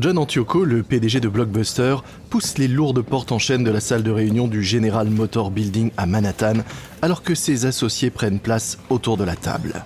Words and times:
John 0.00 0.16
Antioco, 0.16 0.64
le 0.64 0.82
PDG 0.82 1.20
de 1.20 1.28
Blockbuster, 1.28 1.96
pousse 2.30 2.56
les 2.56 2.68
lourdes 2.68 3.02
portes 3.02 3.32
en 3.32 3.38
chaîne 3.38 3.64
de 3.64 3.70
la 3.70 3.80
salle 3.80 4.02
de 4.02 4.10
réunion 4.10 4.48
du 4.48 4.64
General 4.64 5.06
Motor 5.10 5.50
Building 5.50 5.90
à 5.98 6.06
Manhattan, 6.06 6.62
alors 7.02 7.22
que 7.22 7.34
ses 7.34 7.66
associés 7.66 8.08
prennent 8.08 8.38
place 8.38 8.78
autour 8.88 9.18
de 9.18 9.24
la 9.24 9.36
table. 9.36 9.84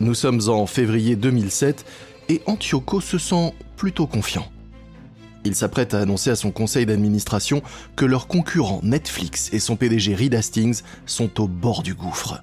Nous 0.00 0.14
sommes 0.14 0.40
en 0.48 0.64
février 0.64 1.16
2007 1.16 1.84
et 2.30 2.40
Antioco 2.46 3.02
se 3.02 3.18
sent 3.18 3.52
plutôt 3.76 4.06
confiant. 4.06 4.46
Il 5.44 5.54
s'apprête 5.54 5.92
à 5.92 6.00
annoncer 6.00 6.30
à 6.30 6.36
son 6.36 6.50
conseil 6.50 6.86
d'administration 6.86 7.60
que 7.96 8.06
leurs 8.06 8.26
concurrents 8.26 8.80
Netflix 8.82 9.52
et 9.52 9.58
son 9.58 9.76
PDG 9.76 10.14
Reed 10.14 10.34
Hastings 10.34 10.80
sont 11.04 11.42
au 11.42 11.46
bord 11.46 11.82
du 11.82 11.92
gouffre. 11.92 12.40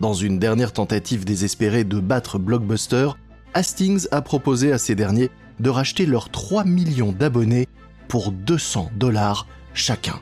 Dans 0.00 0.14
une 0.14 0.40
dernière 0.40 0.72
tentative 0.72 1.24
désespérée 1.24 1.84
de 1.84 2.00
battre 2.00 2.40
Blockbuster, 2.40 3.10
Hastings 3.54 4.08
a 4.10 4.22
proposé 4.22 4.72
à 4.72 4.78
ces 4.78 4.96
derniers 4.96 5.30
de 5.60 5.70
racheter 5.70 6.06
leurs 6.06 6.30
3 6.30 6.64
millions 6.64 7.12
d'abonnés 7.12 7.68
pour 8.08 8.32
200 8.32 8.90
dollars 8.96 9.46
chacun. 9.74 10.20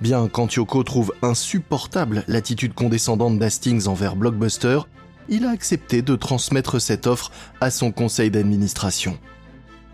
Bien 0.00 0.28
qu'Antioco 0.28 0.82
trouve 0.82 1.12
insupportable 1.22 2.24
l'attitude 2.26 2.74
condescendante 2.74 3.38
d'Hastings 3.38 3.86
envers 3.86 4.16
Blockbuster, 4.16 4.80
il 5.28 5.44
a 5.44 5.50
accepté 5.50 6.02
de 6.02 6.16
transmettre 6.16 6.80
cette 6.80 7.06
offre 7.06 7.30
à 7.60 7.70
son 7.70 7.92
conseil 7.92 8.30
d'administration. 8.30 9.18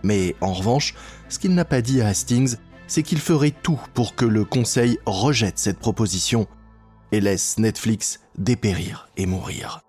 Mais 0.03 0.37
en 0.41 0.53
revanche, 0.53 0.95
ce 1.29 1.39
qu'il 1.39 1.55
n'a 1.55 1.65
pas 1.65 1.83
dit 1.83 2.01
à 2.01 2.09
Hastings, 2.09 2.57
c'est 2.87 3.03
qu'il 3.03 3.19
ferait 3.19 3.55
tout 3.63 3.81
pour 3.95 4.15
que 4.15 4.25
le 4.25 4.45
Conseil 4.45 4.99
rejette 5.07 5.59
cette 5.59 5.79
proposition 5.79 6.47
et 7.11 7.21
laisse 7.21 7.59
Netflix 7.59 8.21
dépérir 8.39 9.09
et 9.17 9.27
mourir. 9.27 9.81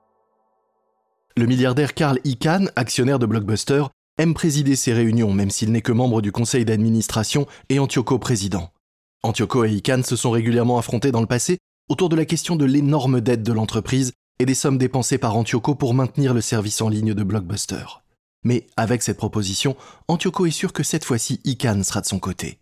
Le 1.36 1.46
milliardaire 1.46 1.94
Carl 1.94 2.20
Icahn, 2.24 2.72
actionnaire 2.76 3.20
de 3.20 3.28
Blockbuster, 3.28 3.84
aime 4.18 4.34
présider 4.34 4.76
ses 4.76 4.94
réunions 4.94 5.32
même 5.32 5.52
s'il 5.52 5.72
n'est 5.72 5.82
que 5.82 5.92
membre 5.92 6.22
du 6.22 6.32
conseil 6.32 6.66
d'administration 6.66 7.48
et 7.70 7.80
Antioco 7.80 8.20
président. 8.20 8.72
Antioco 9.24 9.66
et 9.66 9.72
Icahn 9.72 10.04
se 10.04 10.16
sont 10.16 10.32
régulièrement 10.32 10.78
affrontés 10.78 11.12
dans 11.12 11.22
le 11.22 11.28
passé 11.28 11.58
autour 11.90 12.10
de 12.10 12.16
la 12.16 12.26
question 12.26 12.56
de 12.56 12.66
l'énorme 12.66 13.22
dette 13.22 13.44
de 13.44 13.54
l'entreprise 13.54 14.12
et 14.40 14.46
des 14.46 14.54
sommes 14.54 14.78
dépensées 14.78 15.18
par 15.18 15.36
Antioco 15.36 15.76
pour 15.76 15.94
maintenir 15.94 16.34
le 16.34 16.42
service 16.42 16.82
en 16.82 16.90
ligne 16.90 17.14
de 17.14 17.24
Blockbuster. 17.24 17.86
Mais 18.44 18.68
avec 18.78 19.02
cette 19.02 19.18
proposition, 19.18 19.76
Antioco 20.08 20.46
est 20.46 20.52
sûr 20.52 20.74
que 20.74 20.84
cette 20.84 21.06
fois-ci 21.06 21.42
Ican 21.44 21.84
sera 21.84 22.02
de 22.02 22.06
son 22.06 22.20
côté. 22.20 22.60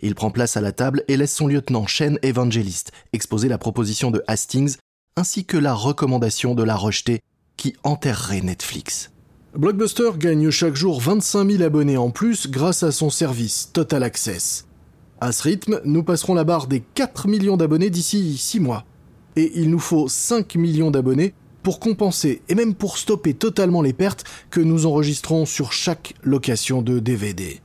Il 0.00 0.14
prend 0.14 0.30
place 0.30 0.56
à 0.56 0.60
la 0.60 0.72
table 0.72 1.04
et 1.08 1.16
laisse 1.16 1.34
son 1.34 1.46
lieutenant 1.46 1.86
Shane 1.86 2.18
Evangelist 2.22 2.92
exposer 3.12 3.48
la 3.48 3.58
proposition 3.58 4.10
de 4.10 4.22
Hastings 4.26 4.76
ainsi 5.16 5.44
que 5.44 5.56
la 5.56 5.72
recommandation 5.72 6.54
de 6.54 6.64
la 6.64 6.76
rejeter 6.76 7.20
qui 7.56 7.74
enterrerait 7.84 8.40
Netflix. 8.40 9.12
Blockbuster 9.56 10.10
gagne 10.18 10.50
chaque 10.50 10.74
jour 10.74 11.00
25 11.00 11.48
000 11.48 11.62
abonnés 11.62 11.96
en 11.96 12.10
plus 12.10 12.50
grâce 12.50 12.82
à 12.82 12.90
son 12.90 13.08
service 13.08 13.70
Total 13.72 14.02
Access. 14.02 14.66
À 15.20 15.30
ce 15.30 15.44
rythme, 15.44 15.80
nous 15.84 16.02
passerons 16.02 16.34
la 16.34 16.42
barre 16.42 16.66
des 16.66 16.80
4 16.80 17.28
millions 17.28 17.56
d'abonnés 17.56 17.88
d'ici 17.88 18.36
6 18.36 18.58
mois. 18.58 18.84
Et 19.36 19.52
il 19.54 19.70
nous 19.70 19.78
faut 19.78 20.08
5 20.08 20.56
millions 20.56 20.90
d'abonnés 20.90 21.34
pour 21.62 21.78
compenser 21.78 22.42
et 22.48 22.56
même 22.56 22.74
pour 22.74 22.98
stopper 22.98 23.32
totalement 23.32 23.80
les 23.80 23.92
pertes 23.92 24.24
que 24.50 24.60
nous 24.60 24.86
enregistrons 24.86 25.46
sur 25.46 25.72
chaque 25.72 26.14
location 26.24 26.82
de 26.82 26.98
DVD. 26.98 27.60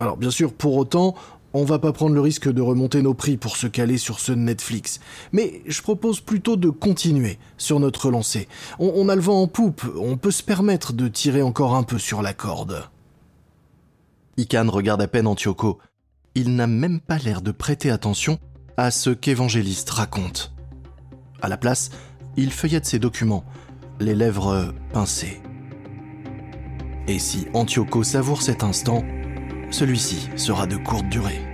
Alors 0.00 0.16
bien 0.16 0.32
sûr, 0.32 0.52
pour 0.52 0.76
autant, 0.78 1.14
on 1.54 1.64
va 1.64 1.78
pas 1.78 1.92
prendre 1.92 2.14
le 2.14 2.20
risque 2.20 2.50
de 2.50 2.62
remonter 2.62 3.02
nos 3.02 3.14
prix 3.14 3.36
pour 3.36 3.56
se 3.56 3.66
caler 3.66 3.98
sur 3.98 4.20
ce 4.20 4.32
Netflix. 4.32 5.00
Mais 5.32 5.62
je 5.66 5.82
propose 5.82 6.20
plutôt 6.20 6.56
de 6.56 6.70
continuer 6.70 7.38
sur 7.58 7.80
notre 7.80 8.10
lancée. 8.10 8.48
On, 8.78 9.08
a 9.08 9.14
le 9.14 9.20
vent 9.20 9.42
en 9.42 9.46
poupe, 9.46 9.84
on 9.98 10.16
peut 10.16 10.30
se 10.30 10.42
permettre 10.42 10.92
de 10.92 11.08
tirer 11.08 11.42
encore 11.42 11.74
un 11.74 11.82
peu 11.82 11.98
sur 11.98 12.22
la 12.22 12.32
corde. 12.32 12.88
Ican 14.36 14.66
regarde 14.68 15.02
à 15.02 15.08
peine 15.08 15.26
Antioco. 15.26 15.78
Il 16.34 16.56
n'a 16.56 16.66
même 16.66 17.00
pas 17.00 17.18
l'air 17.18 17.42
de 17.42 17.52
prêter 17.52 17.90
attention 17.90 18.38
à 18.78 18.90
ce 18.90 19.10
qu'Évangéliste 19.10 19.90
raconte. 19.90 20.52
À 21.42 21.48
la 21.48 21.58
place, 21.58 21.90
il 22.36 22.50
feuillette 22.50 22.86
ses 22.86 22.98
documents, 22.98 23.44
les 24.00 24.14
lèvres 24.14 24.72
pincées. 24.92 25.42
Et 27.08 27.18
si 27.18 27.46
Antioco 27.52 28.02
savoure 28.02 28.40
cet 28.40 28.62
instant, 28.62 29.04
celui-ci 29.70 30.28
sera 30.36 30.66
de 30.66 30.76
courte 30.76 31.08
durée. 31.08 31.51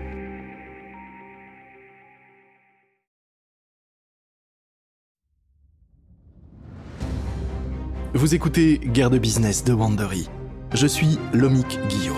Vous 8.19 8.35
écoutez 8.35 8.81
Guerre 8.85 9.11
de 9.11 9.19
business 9.19 9.63
de 9.63 9.73
Wandery. 9.73 10.29
Je 10.75 10.89
suis 10.89 11.21
Lomik 11.33 11.79
Guillot. 11.89 12.17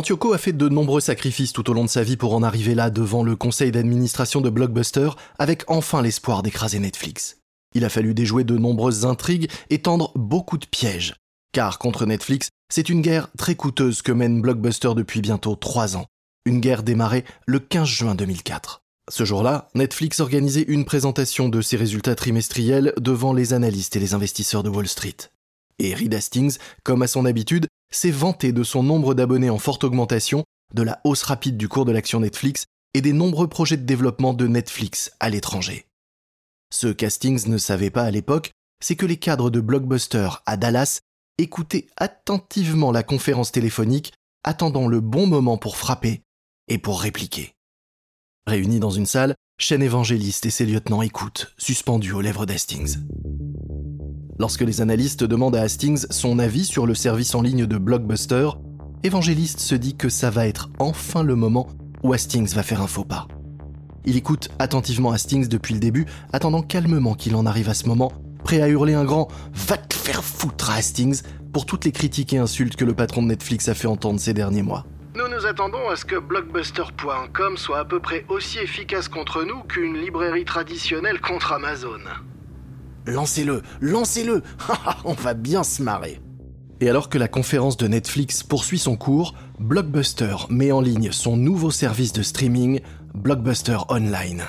Antioco 0.00 0.32
a 0.32 0.38
fait 0.38 0.54
de 0.54 0.70
nombreux 0.70 1.02
sacrifices 1.02 1.52
tout 1.52 1.68
au 1.68 1.74
long 1.74 1.84
de 1.84 1.90
sa 1.90 2.02
vie 2.02 2.16
pour 2.16 2.34
en 2.34 2.42
arriver 2.42 2.74
là 2.74 2.88
devant 2.88 3.22
le 3.22 3.36
conseil 3.36 3.70
d'administration 3.70 4.40
de 4.40 4.48
Blockbuster 4.48 5.10
avec 5.38 5.64
enfin 5.68 6.00
l'espoir 6.00 6.42
d'écraser 6.42 6.78
Netflix. 6.78 7.36
Il 7.74 7.84
a 7.84 7.90
fallu 7.90 8.14
déjouer 8.14 8.44
de 8.44 8.56
nombreuses 8.56 9.04
intrigues 9.04 9.50
et 9.68 9.82
tendre 9.82 10.10
beaucoup 10.14 10.56
de 10.56 10.64
pièges. 10.64 11.16
Car 11.52 11.78
contre 11.78 12.06
Netflix, 12.06 12.48
c'est 12.72 12.88
une 12.88 13.02
guerre 13.02 13.28
très 13.36 13.56
coûteuse 13.56 14.00
que 14.00 14.10
mène 14.10 14.40
Blockbuster 14.40 14.92
depuis 14.96 15.20
bientôt 15.20 15.54
trois 15.54 15.98
ans. 15.98 16.06
Une 16.46 16.60
guerre 16.60 16.82
démarrée 16.82 17.26
le 17.44 17.58
15 17.58 17.86
juin 17.86 18.14
2004. 18.14 18.80
Ce 19.10 19.26
jour-là, 19.26 19.68
Netflix 19.74 20.20
organisait 20.20 20.64
une 20.66 20.86
présentation 20.86 21.50
de 21.50 21.60
ses 21.60 21.76
résultats 21.76 22.14
trimestriels 22.14 22.94
devant 22.98 23.34
les 23.34 23.52
analystes 23.52 23.96
et 23.96 24.00
les 24.00 24.14
investisseurs 24.14 24.62
de 24.62 24.70
Wall 24.70 24.88
Street. 24.88 25.16
Et 25.78 25.94
Reed 25.94 26.14
Hastings, 26.14 26.56
comme 26.84 27.02
à 27.02 27.06
son 27.06 27.26
habitude, 27.26 27.66
s'est 27.92 28.10
vanté 28.10 28.52
de 28.52 28.62
son 28.62 28.82
nombre 28.82 29.14
d'abonnés 29.14 29.50
en 29.50 29.58
forte 29.58 29.84
augmentation, 29.84 30.44
de 30.74 30.82
la 30.82 31.00
hausse 31.04 31.22
rapide 31.22 31.56
du 31.56 31.68
cours 31.68 31.84
de 31.84 31.92
l'action 31.92 32.20
Netflix 32.20 32.66
et 32.94 33.00
des 33.00 33.12
nombreux 33.12 33.48
projets 33.48 33.76
de 33.76 33.84
développement 33.84 34.34
de 34.34 34.46
Netflix 34.46 35.12
à 35.20 35.30
l'étranger. 35.30 35.86
Ce 36.72 36.88
Castings 36.88 37.48
ne 37.48 37.58
savait 37.58 37.90
pas 37.90 38.04
à 38.04 38.10
l'époque, 38.10 38.50
c'est 38.82 38.96
que 38.96 39.06
les 39.06 39.16
cadres 39.16 39.50
de 39.50 39.60
Blockbuster 39.60 40.28
à 40.46 40.56
Dallas 40.56 41.00
écoutaient 41.38 41.88
attentivement 41.96 42.92
la 42.92 43.02
conférence 43.02 43.52
téléphonique, 43.52 44.12
attendant 44.44 44.86
le 44.86 45.00
bon 45.00 45.26
moment 45.26 45.58
pour 45.58 45.76
frapper 45.76 46.22
et 46.68 46.78
pour 46.78 47.00
répliquer. 47.00 47.52
Réunis 48.46 48.80
dans 48.80 48.90
une 48.90 49.06
salle, 49.06 49.34
Shane 49.58 49.82
Évangéliste 49.82 50.46
et 50.46 50.50
ses 50.50 50.64
lieutenants 50.64 51.02
écoutent, 51.02 51.52
suspendus 51.58 52.12
aux 52.12 52.20
lèvres 52.20 52.46
d'Hastings. 52.46 52.96
Lorsque 54.40 54.62
les 54.62 54.80
analystes 54.80 55.22
demandent 55.22 55.54
à 55.54 55.60
Hastings 55.60 56.06
son 56.08 56.38
avis 56.38 56.64
sur 56.64 56.86
le 56.86 56.94
service 56.94 57.34
en 57.34 57.42
ligne 57.42 57.66
de 57.66 57.76
Blockbuster, 57.76 58.48
Évangéliste 59.02 59.60
se 59.60 59.74
dit 59.74 59.98
que 59.98 60.08
ça 60.08 60.30
va 60.30 60.46
être 60.46 60.70
enfin 60.78 61.22
le 61.22 61.34
moment 61.34 61.68
où 62.02 62.14
Hastings 62.14 62.54
va 62.54 62.62
faire 62.62 62.80
un 62.80 62.86
faux 62.86 63.04
pas. 63.04 63.28
Il 64.06 64.16
écoute 64.16 64.48
attentivement 64.58 65.10
Hastings 65.10 65.46
depuis 65.46 65.74
le 65.74 65.80
début, 65.80 66.06
attendant 66.32 66.62
calmement 66.62 67.12
qu'il 67.12 67.36
en 67.36 67.44
arrive 67.44 67.68
à 67.68 67.74
ce 67.74 67.86
moment, 67.86 68.12
prêt 68.42 68.62
à 68.62 68.68
hurler 68.68 68.94
un 68.94 69.04
grand 69.04 69.28
Va 69.52 69.76
te 69.76 69.94
faire 69.94 70.24
foutre 70.24 70.70
à 70.70 70.76
Hastings 70.76 71.20
pour 71.52 71.66
toutes 71.66 71.84
les 71.84 71.92
critiques 71.92 72.32
et 72.32 72.38
insultes 72.38 72.76
que 72.76 72.86
le 72.86 72.94
patron 72.94 73.22
de 73.22 73.26
Netflix 73.26 73.68
a 73.68 73.74
fait 73.74 73.88
entendre 73.88 74.20
ces 74.20 74.32
derniers 74.32 74.62
mois. 74.62 74.86
Nous 75.16 75.28
nous 75.28 75.44
attendons 75.44 75.86
à 75.90 75.96
ce 75.96 76.06
que 76.06 76.18
blockbuster.com 76.18 77.58
soit 77.58 77.80
à 77.80 77.84
peu 77.84 78.00
près 78.00 78.24
aussi 78.30 78.56
efficace 78.56 79.06
contre 79.06 79.44
nous 79.44 79.64
qu'une 79.64 79.98
librairie 79.98 80.46
traditionnelle 80.46 81.20
contre 81.20 81.52
Amazon. 81.52 82.00
Lancez-le, 83.06 83.62
lancez-le 83.80 84.42
On 85.04 85.14
va 85.14 85.34
bien 85.34 85.62
se 85.62 85.82
marrer. 85.82 86.20
Et 86.82 86.88
alors 86.88 87.10
que 87.10 87.18
la 87.18 87.28
conférence 87.28 87.76
de 87.76 87.86
Netflix 87.86 88.42
poursuit 88.42 88.78
son 88.78 88.96
cours, 88.96 89.34
Blockbuster 89.58 90.34
met 90.48 90.72
en 90.72 90.80
ligne 90.80 91.12
son 91.12 91.36
nouveau 91.36 91.70
service 91.70 92.12
de 92.14 92.22
streaming, 92.22 92.80
Blockbuster 93.14 93.76
Online. 93.90 94.44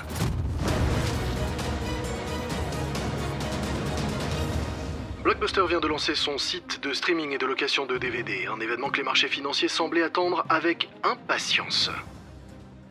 Blockbuster 5.22 5.66
vient 5.68 5.80
de 5.80 5.86
lancer 5.88 6.14
son 6.14 6.38
site 6.38 6.80
de 6.82 6.94
streaming 6.94 7.32
et 7.32 7.38
de 7.38 7.46
location 7.46 7.84
de 7.86 7.98
DVD, 7.98 8.46
un 8.46 8.60
événement 8.60 8.88
que 8.88 8.96
les 8.96 9.04
marchés 9.04 9.28
financiers 9.28 9.68
semblaient 9.68 10.02
attendre 10.02 10.44
avec 10.48 10.88
impatience. 11.04 11.90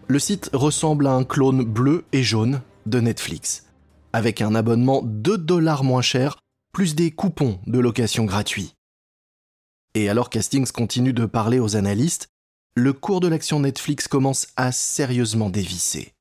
Le 0.07 0.19
site 0.19 0.51
ressemble 0.53 1.07
à 1.07 1.13
un 1.13 1.23
clone 1.23 1.63
bleu 1.63 2.05
et 2.13 2.21
jaune 2.21 2.61
de 2.85 2.99
Netflix 2.99 3.70
avec 4.13 4.41
un 4.41 4.55
abonnement 4.55 5.01
2 5.03 5.37
dollars 5.37 5.83
moins 5.83 6.01
cher, 6.01 6.37
plus 6.73 6.95
des 6.95 7.11
coupons 7.11 7.59
de 7.67 7.79
location 7.79 8.25
gratuits. 8.25 8.73
Et 9.93 10.09
alors 10.09 10.29
Castings 10.29 10.71
continue 10.71 11.13
de 11.13 11.25
parler 11.25 11.59
aux 11.59 11.75
analystes, 11.75 12.27
le 12.75 12.93
cours 12.93 13.19
de 13.19 13.27
l'action 13.27 13.59
Netflix 13.59 14.07
commence 14.07 14.47
à 14.55 14.71
sérieusement 14.71 15.49
dévisser. 15.49 16.13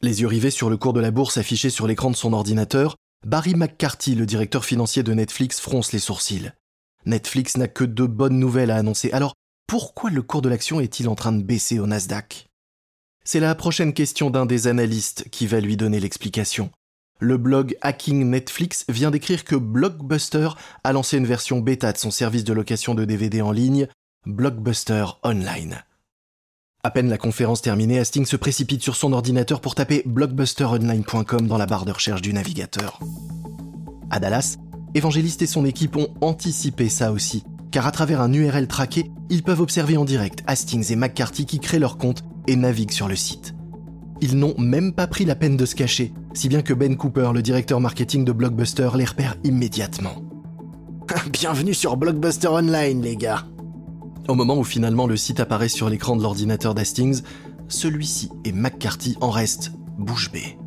Les 0.00 0.22
yeux 0.22 0.26
rivés 0.26 0.50
sur 0.50 0.70
le 0.70 0.76
cours 0.76 0.94
de 0.94 1.00
la 1.00 1.10
bourse 1.10 1.36
affiché 1.36 1.68
sur 1.68 1.86
l'écran 1.86 2.10
de 2.10 2.16
son 2.16 2.32
ordinateur, 2.32 2.96
Barry 3.26 3.54
McCarthy, 3.54 4.14
le 4.14 4.24
directeur 4.24 4.64
financier 4.64 5.02
de 5.02 5.12
Netflix, 5.12 5.60
fronce 5.60 5.92
les 5.92 5.98
sourcils. 5.98 6.52
Netflix 7.04 7.56
n'a 7.56 7.68
que 7.68 7.84
de 7.84 8.06
bonnes 8.06 8.38
nouvelles 8.38 8.70
à 8.70 8.76
annoncer, 8.76 9.12
alors 9.12 9.34
pourquoi 9.66 10.10
le 10.10 10.22
cours 10.22 10.42
de 10.42 10.48
l'action 10.48 10.80
est-il 10.80 11.08
en 11.08 11.14
train 11.14 11.32
de 11.32 11.42
baisser 11.42 11.78
au 11.78 11.86
Nasdaq? 11.86 12.46
C'est 13.24 13.40
la 13.40 13.54
prochaine 13.54 13.92
question 13.92 14.30
d'un 14.30 14.46
des 14.46 14.68
analystes 14.68 15.28
qui 15.30 15.46
va 15.46 15.60
lui 15.60 15.76
donner 15.76 15.98
l'explication. 15.98 16.70
Le 17.18 17.38
blog 17.38 17.76
Hacking 17.80 18.28
Netflix 18.28 18.84
vient 18.90 19.10
d'écrire 19.10 19.44
que 19.44 19.56
Blockbuster 19.56 20.50
a 20.84 20.92
lancé 20.92 21.16
une 21.16 21.26
version 21.26 21.60
bêta 21.60 21.92
de 21.92 21.96
son 21.96 22.10
service 22.10 22.44
de 22.44 22.52
location 22.52 22.94
de 22.94 23.06
DVD 23.06 23.40
en 23.40 23.52
ligne, 23.52 23.88
Blockbuster 24.26 25.06
Online. 25.22 25.82
À 26.82 26.90
peine 26.90 27.08
la 27.08 27.16
conférence 27.16 27.62
terminée, 27.62 27.98
Hastings 27.98 28.26
se 28.26 28.36
précipite 28.36 28.82
sur 28.82 28.96
son 28.96 29.14
ordinateur 29.14 29.62
pour 29.62 29.74
taper 29.74 30.02
blockbusteronline.com 30.04 31.46
dans 31.46 31.58
la 31.58 31.66
barre 31.66 31.86
de 31.86 31.92
recherche 31.92 32.22
du 32.22 32.34
navigateur. 32.34 33.00
À 34.10 34.20
Dallas, 34.20 34.58
Évangéliste 34.94 35.40
et 35.42 35.46
son 35.46 35.64
équipe 35.64 35.96
ont 35.96 36.14
anticipé 36.20 36.88
ça 36.90 37.12
aussi, 37.12 37.44
car 37.70 37.86
à 37.86 37.92
travers 37.92 38.20
un 38.20 38.32
URL 38.32 38.68
traqué, 38.68 39.10
ils 39.30 39.42
peuvent 39.42 39.60
observer 39.62 39.96
en 39.96 40.04
direct 40.04 40.44
Hastings 40.46 40.92
et 40.92 40.96
McCarthy 40.96 41.46
qui 41.46 41.60
créent 41.60 41.78
leur 41.78 41.96
compte 41.96 42.24
et 42.46 42.56
naviguent 42.56 42.92
sur 42.92 43.08
le 43.08 43.16
site. 43.16 43.55
Ils 44.22 44.38
n'ont 44.38 44.54
même 44.58 44.92
pas 44.92 45.06
pris 45.06 45.26
la 45.26 45.34
peine 45.34 45.56
de 45.56 45.66
se 45.66 45.74
cacher, 45.74 46.12
si 46.32 46.48
bien 46.48 46.62
que 46.62 46.72
Ben 46.72 46.96
Cooper, 46.96 47.30
le 47.34 47.42
directeur 47.42 47.80
marketing 47.80 48.24
de 48.24 48.32
Blockbuster, 48.32 48.90
les 48.96 49.04
repère 49.04 49.36
immédiatement. 49.44 50.22
Bienvenue 51.30 51.74
sur 51.74 51.96
Blockbuster 51.98 52.48
Online, 52.48 53.02
les 53.02 53.16
gars. 53.16 53.44
Au 54.28 54.34
moment 54.34 54.56
où 54.56 54.64
finalement 54.64 55.06
le 55.06 55.16
site 55.16 55.38
apparaît 55.40 55.68
sur 55.68 55.90
l'écran 55.90 56.16
de 56.16 56.22
l'ordinateur 56.22 56.74
d'Hastings, 56.74 57.22
celui-ci 57.68 58.30
et 58.44 58.52
McCarthy 58.52 59.16
en 59.20 59.30
restent 59.30 59.72
bouche 59.98 60.32
bée. 60.32 60.58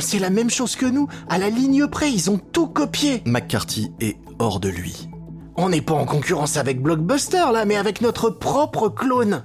C'est 0.00 0.18
la 0.18 0.30
même 0.30 0.50
chose 0.50 0.76
que 0.76 0.86
nous, 0.86 1.08
à 1.28 1.38
la 1.38 1.48
ligne 1.50 1.86
près, 1.86 2.12
ils 2.12 2.30
ont 2.30 2.38
tout 2.38 2.66
copié. 2.66 3.22
McCarthy 3.24 3.92
est 4.00 4.16
hors 4.38 4.60
de 4.60 4.68
lui. 4.68 5.08
On 5.56 5.70
n'est 5.70 5.80
pas 5.80 5.94
en 5.94 6.04
concurrence 6.04 6.56
avec 6.56 6.82
Blockbuster 6.82 7.44
là, 7.52 7.64
mais 7.64 7.76
avec 7.76 8.02
notre 8.02 8.28
propre 8.28 8.90
clone. 8.90 9.44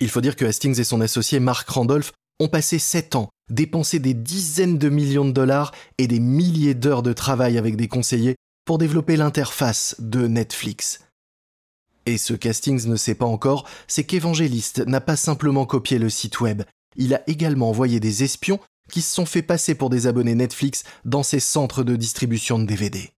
Il 0.00 0.08
faut 0.08 0.20
dire 0.20 0.34
que 0.34 0.46
Hastings 0.46 0.80
et 0.80 0.84
son 0.84 1.00
associé 1.00 1.40
Mark 1.40 1.68
Randolph 1.68 2.12
ont 2.40 2.48
passé 2.48 2.78
7 2.78 3.14
ans, 3.14 3.28
dépensé 3.50 4.00
des 4.00 4.14
dizaines 4.14 4.78
de 4.78 4.88
millions 4.88 5.24
de 5.24 5.32
dollars 5.32 5.72
et 5.98 6.08
des 6.08 6.20
milliers 6.20 6.74
d'heures 6.74 7.02
de 7.02 7.12
travail 7.12 7.58
avec 7.58 7.76
des 7.76 7.88
conseillers 7.88 8.36
pour 8.64 8.78
développer 8.78 9.16
l'interface 9.16 9.94
de 9.98 10.26
Netflix. 10.26 11.00
Et 12.06 12.18
ce 12.18 12.34
castings 12.34 12.86
ne 12.86 12.96
sait 12.96 13.14
pas 13.14 13.26
encore, 13.26 13.68
c'est 13.86 14.04
qu'Évangéliste 14.04 14.84
n'a 14.86 15.00
pas 15.00 15.16
simplement 15.16 15.66
copié 15.66 15.98
le 15.98 16.08
site 16.08 16.40
web, 16.40 16.62
il 16.96 17.14
a 17.14 17.22
également 17.28 17.68
envoyé 17.68 18.00
des 18.00 18.24
espions 18.24 18.58
qui 18.90 19.02
se 19.02 19.14
sont 19.14 19.26
fait 19.26 19.42
passer 19.42 19.74
pour 19.74 19.90
des 19.90 20.06
abonnés 20.06 20.34
Netflix 20.34 20.82
dans 21.04 21.22
ses 21.22 21.40
centres 21.40 21.84
de 21.84 21.94
distribution 21.94 22.58
de 22.58 22.64
DVD. 22.64 23.10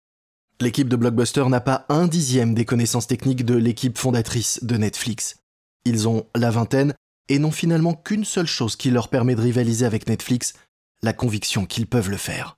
L'équipe 0.60 0.90
de 0.90 0.96
Blockbuster 0.96 1.46
n'a 1.48 1.62
pas 1.62 1.86
un 1.90 2.08
dixième 2.08 2.54
des 2.54 2.66
connaissances 2.66 3.08
techniques 3.08 3.46
de 3.46 3.56
l'équipe 3.56 3.98
fondatrice 3.98 4.64
de 4.64 4.78
Netflix. 4.78 5.38
Ils 5.86 6.08
ont 6.08 6.28
la 6.36 6.52
vingtaine 6.52 6.94
et 7.32 7.40
n'ont 7.40 7.52
finalement 7.52 7.94
qu'une 7.94 8.26
seule 8.26 8.46
chose 8.46 8.76
qui 8.76 8.92
leur 8.92 9.08
permet 9.08 9.36
de 9.36 9.42
rivaliser 9.42 9.86
avec 9.86 10.08
Netflix, 10.10 10.54
la 11.02 11.14
conviction 11.14 11.66
qu'ils 11.66 11.88
peuvent 11.88 12.10
le 12.10 12.18
faire. 12.18 12.58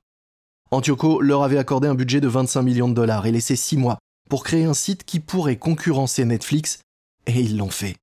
Antioco 0.72 1.22
leur 1.22 1.44
avait 1.44 1.60
accordé 1.60 1.88
un 1.88 1.94
budget 1.94 2.20
de 2.20 2.28
25 2.28 2.64
millions 2.64 2.90
de 2.90 2.96
dollars 2.96 3.28
et 3.28 3.31
laissé 3.31 3.56
6 3.56 3.78
mois 3.78 4.00
pour 4.31 4.44
créer 4.44 4.66
un 4.66 4.74
site 4.74 5.04
qui 5.04 5.20
pourrait 5.20 5.58
concurrencer 5.58 6.25
Netflix, 6.25 6.80
et 7.28 7.40
ils 7.40 7.56
l'ont 7.56 7.70
fait. 7.70 7.96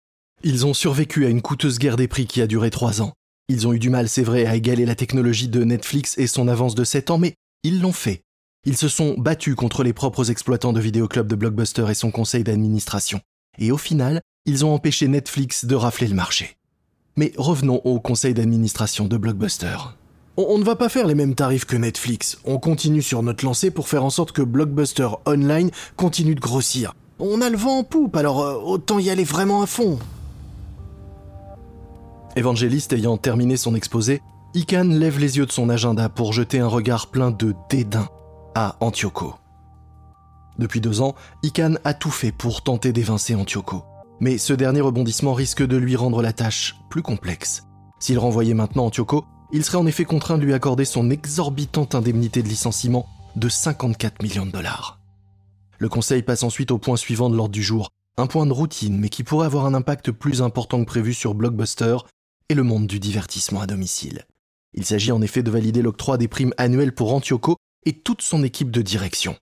Ils 0.45 0.65
ont 0.65 0.73
survécu 0.73 1.27
à 1.27 1.29
une 1.29 1.43
coûteuse 1.43 1.81
guerre 1.81 1.97
des 1.97 2.07
prix 2.07 2.27
qui 2.27 2.41
a 2.41 2.47
duré 2.47 2.71
3 2.71 3.03
ans. 3.03 3.15
Ils 3.49 3.67
ont 3.67 3.73
eu 3.73 3.81
du 3.81 3.91
mal, 3.91 4.09
c'est 4.09 4.23
vrai, 4.23 4.47
à 4.47 4.55
égaler 4.55 4.87
la 4.87 4.95
technologie 4.95 5.49
de 5.49 5.65
Netflix 5.65 6.17
et 6.19 6.29
son 6.29 6.47
avance 6.47 6.77
de 6.77 6.85
7 6.85 7.11
ans, 7.11 7.19
mais 7.19 7.35
ils 7.65 7.81
l'ont 7.81 7.93
fait. 7.93 8.23
Ils 8.65 8.77
se 8.77 8.87
sont 8.87 9.15
battus 9.19 9.57
contre 9.57 9.83
les 9.83 9.93
propres 9.93 10.31
exploitants 10.31 10.73
de 10.73 10.81
vidéoclubs 10.81 11.27
de 11.27 11.35
Blockbuster 11.35 11.87
et 11.91 11.95
son 11.95 12.13
conseil 12.13 12.45
d'administration. 12.45 13.21
Et 13.59 13.73
au 13.73 13.79
final, 13.79 14.21
ils 14.47 14.65
ont 14.65 14.73
empêché 14.73 15.09
Netflix 15.09 15.65
de 15.65 15.75
rafler 15.75 16.07
le 16.07 16.15
marché. 16.15 16.60
Mais 17.21 17.33
revenons 17.37 17.83
au 17.85 18.01
conseil 18.01 18.33
d'administration 18.33 19.05
de 19.05 19.19
Blockbuster. 19.19 19.77
On, 20.39 20.57
ne 20.57 20.65
va 20.65 20.75
pas 20.75 20.89
faire 20.89 21.07
les 21.07 21.15
mêmes 21.15 21.35
tarifs 21.35 21.67
que 21.67 21.77
Netflix. 21.77 22.39
On 22.47 22.57
continue 22.57 23.03
sur 23.03 23.23
notre 23.23 23.45
lancée 23.45 23.71
pour 23.71 23.89
faire 23.89 24.07
en 24.07 24.09
sorte 24.09 24.33
que 24.33 24.41
Blockbuster 24.41 25.07
Online 25.27 25.71
continue 25.97 26.35
de 26.35 26.41
grossir. 26.41 26.95
On 27.19 27.43
a 27.43 27.51
le 27.51 27.59
vent 27.59 27.81
en 27.81 27.85
poupe, 27.85 28.17
alors 28.17 28.41
euh, 28.41 28.55
autant 28.55 28.99
y 28.99 29.11
aller 29.11 29.25
vraiment 29.25 29.61
à 29.61 29.67
fond. 29.67 29.99
Évangéliste 32.37 32.95
ayant 32.95 33.19
terminé 33.19 33.59
son 33.59 33.75
exposé, 33.75 34.23
Ikan 34.55 34.85
lève 34.85 35.19
les 35.19 35.37
yeux 35.37 35.45
de 35.45 35.53
son 35.53 35.69
agenda 35.69 36.09
pour 36.09 36.33
jeter 36.33 36.59
un 36.59 36.69
regard 36.69 37.09
plein 37.09 37.33
de 37.33 37.55
dédain 37.69 38.09
à 38.55 38.77
Antioco. 38.81 39.35
Depuis 40.59 40.81
deux 40.81 41.03
ans, 41.03 41.15
Ikan 41.43 41.75
a 41.85 41.93
tout 41.93 42.11
fait 42.11 42.33
pour 42.33 42.63
tenter 42.63 42.95
d'évincer 42.95 43.35
Antioco. 43.35 43.85
Mais 44.21 44.37
ce 44.37 44.53
dernier 44.53 44.83
rebondissement 44.83 45.33
risque 45.33 45.67
de 45.67 45.77
lui 45.77 45.97
rendre 45.97 46.21
la 46.21 46.35
tâche 46.35 46.77
plus 46.91 47.03
complexe. 47.03 47.65
S'il 47.99 48.19
renvoyait 48.19 48.55
maintenant 48.55 48.87
Antioco, 48.87 49.25
il 49.53 49.65
serait 49.65 49.79
en 49.79 49.87
effet 49.87 50.05
contraint 50.05 50.37
de 50.37 50.45
lui 50.45 50.53
accorder 50.53 50.85
son 50.85 51.11
exorbitante 51.11 51.95
indemnité 51.95 52.43
de 52.43 52.49
licenciement 52.49 53.09
de 53.37 53.49
54 53.49 54.23
millions 54.23 54.47
de 54.47 54.51
dollars. 54.51 55.01
Le 55.79 55.89
conseil 55.89 56.23
passe 56.23 56.43
ensuite 56.43 56.71
au 56.71 56.79
point 56.79 56.97
suivant 56.97 57.31
de 57.31 57.37
l'ordre 57.37 57.53
du 57.53 57.63
jour, 57.63 57.91
un 58.19 58.27
point 58.27 58.45
de 58.45 58.53
routine 58.53 58.99
mais 58.99 59.09
qui 59.09 59.25
pourrait 59.25 59.47
avoir 59.47 59.65
un 59.65 59.75
impact 59.75 60.11
plus 60.11 60.43
important 60.43 60.81
que 60.81 60.87
prévu 60.87 61.15
sur 61.15 61.35
Blockbuster 61.35 61.97
et 62.51 62.55
le 62.55 62.63
monde 62.63 62.87
du 62.87 63.01
divertissement 63.01 63.63
à 63.63 63.67
domicile. 63.67 64.27
Il 64.75 64.85
s'agit 64.85 65.13
en 65.13 65.23
effet 65.23 65.43
de 65.43 65.51
valider 65.51 65.83
l'octroi 65.83 66.19
des 66.19 66.29
primes 66.29 66.55
annuelles 66.59 66.95
pour 66.95 67.15
Antioco 67.15 67.57
et 67.87 67.95
toute 67.95 68.23
son 68.23 68.45
équipe 68.45 68.71
de 68.71 68.83
direction. 68.83 69.37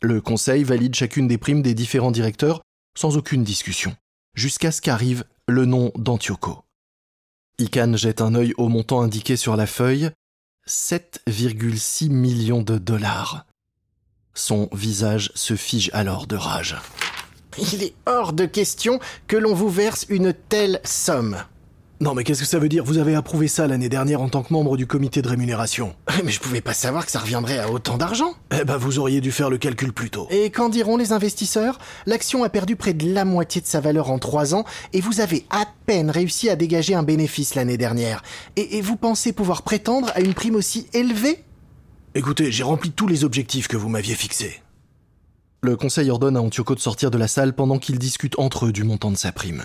Le 0.00 0.20
conseil 0.20 0.62
valide 0.62 0.94
chacune 0.94 1.26
des 1.26 1.38
primes 1.38 1.62
des 1.62 1.74
différents 1.74 2.12
directeurs 2.12 2.62
sans 2.98 3.16
aucune 3.16 3.44
discussion, 3.44 3.94
jusqu'à 4.34 4.72
ce 4.72 4.80
qu'arrive 4.80 5.22
le 5.46 5.66
nom 5.66 5.92
d'Antioco. 5.94 6.64
Ican 7.60 7.96
jette 7.96 8.20
un 8.20 8.34
œil 8.34 8.54
au 8.58 8.68
montant 8.68 9.02
indiqué 9.02 9.36
sur 9.36 9.54
la 9.54 9.66
feuille 9.66 10.10
7,6 10.66 12.10
millions 12.10 12.62
de 12.62 12.76
dollars. 12.76 13.46
Son 14.34 14.68
visage 14.72 15.30
se 15.36 15.54
fige 15.54 15.90
alors 15.92 16.26
de 16.26 16.34
rage. 16.34 16.76
Il 17.72 17.84
est 17.84 17.94
hors 18.06 18.32
de 18.32 18.46
question 18.46 18.98
que 19.28 19.36
l'on 19.36 19.54
vous 19.54 19.70
verse 19.70 20.04
une 20.08 20.34
telle 20.34 20.80
somme. 20.82 21.36
Non 22.00 22.14
mais 22.14 22.22
qu'est-ce 22.22 22.42
que 22.42 22.46
ça 22.46 22.60
veut 22.60 22.68
dire? 22.68 22.84
Vous 22.84 22.98
avez 22.98 23.16
approuvé 23.16 23.48
ça 23.48 23.66
l'année 23.66 23.88
dernière 23.88 24.22
en 24.22 24.28
tant 24.28 24.44
que 24.44 24.52
membre 24.52 24.76
du 24.76 24.86
comité 24.86 25.20
de 25.20 25.28
rémunération. 25.28 25.96
Mais 26.24 26.30
je 26.30 26.38
pouvais 26.38 26.60
pas 26.60 26.72
savoir 26.72 27.04
que 27.04 27.10
ça 27.10 27.18
reviendrait 27.18 27.58
à 27.58 27.72
autant 27.72 27.98
d'argent. 27.98 28.34
Eh 28.52 28.64
ben 28.64 28.76
vous 28.76 29.00
auriez 29.00 29.20
dû 29.20 29.32
faire 29.32 29.50
le 29.50 29.58
calcul 29.58 29.92
plus 29.92 30.08
tôt. 30.08 30.28
Et 30.30 30.50
qu'en 30.50 30.68
diront 30.68 30.96
les 30.96 31.12
investisseurs? 31.12 31.80
L'action 32.06 32.44
a 32.44 32.50
perdu 32.50 32.76
près 32.76 32.94
de 32.94 33.12
la 33.12 33.24
moitié 33.24 33.60
de 33.60 33.66
sa 33.66 33.80
valeur 33.80 34.12
en 34.12 34.20
trois 34.20 34.54
ans 34.54 34.64
et 34.92 35.00
vous 35.00 35.18
avez 35.18 35.44
à 35.50 35.64
peine 35.86 36.10
réussi 36.10 36.48
à 36.48 36.54
dégager 36.54 36.94
un 36.94 37.02
bénéfice 37.02 37.56
l'année 37.56 37.76
dernière. 37.76 38.22
Et, 38.54 38.78
et 38.78 38.80
vous 38.80 38.96
pensez 38.96 39.32
pouvoir 39.32 39.62
prétendre 39.62 40.12
à 40.14 40.20
une 40.20 40.34
prime 40.34 40.54
aussi 40.54 40.86
élevée? 40.92 41.42
Écoutez, 42.14 42.52
j'ai 42.52 42.62
rempli 42.62 42.92
tous 42.92 43.08
les 43.08 43.24
objectifs 43.24 43.66
que 43.66 43.76
vous 43.76 43.88
m'aviez 43.88 44.14
fixés. 44.14 44.62
Le 45.62 45.74
conseil 45.74 46.10
ordonne 46.10 46.36
à 46.36 46.40
Antioco 46.40 46.76
de 46.76 46.80
sortir 46.80 47.10
de 47.10 47.18
la 47.18 47.26
salle 47.26 47.54
pendant 47.54 47.78
qu'ils 47.80 47.98
discutent 47.98 48.38
entre 48.38 48.66
eux 48.66 48.72
du 48.72 48.84
montant 48.84 49.10
de 49.10 49.16
sa 49.16 49.32
prime. 49.32 49.64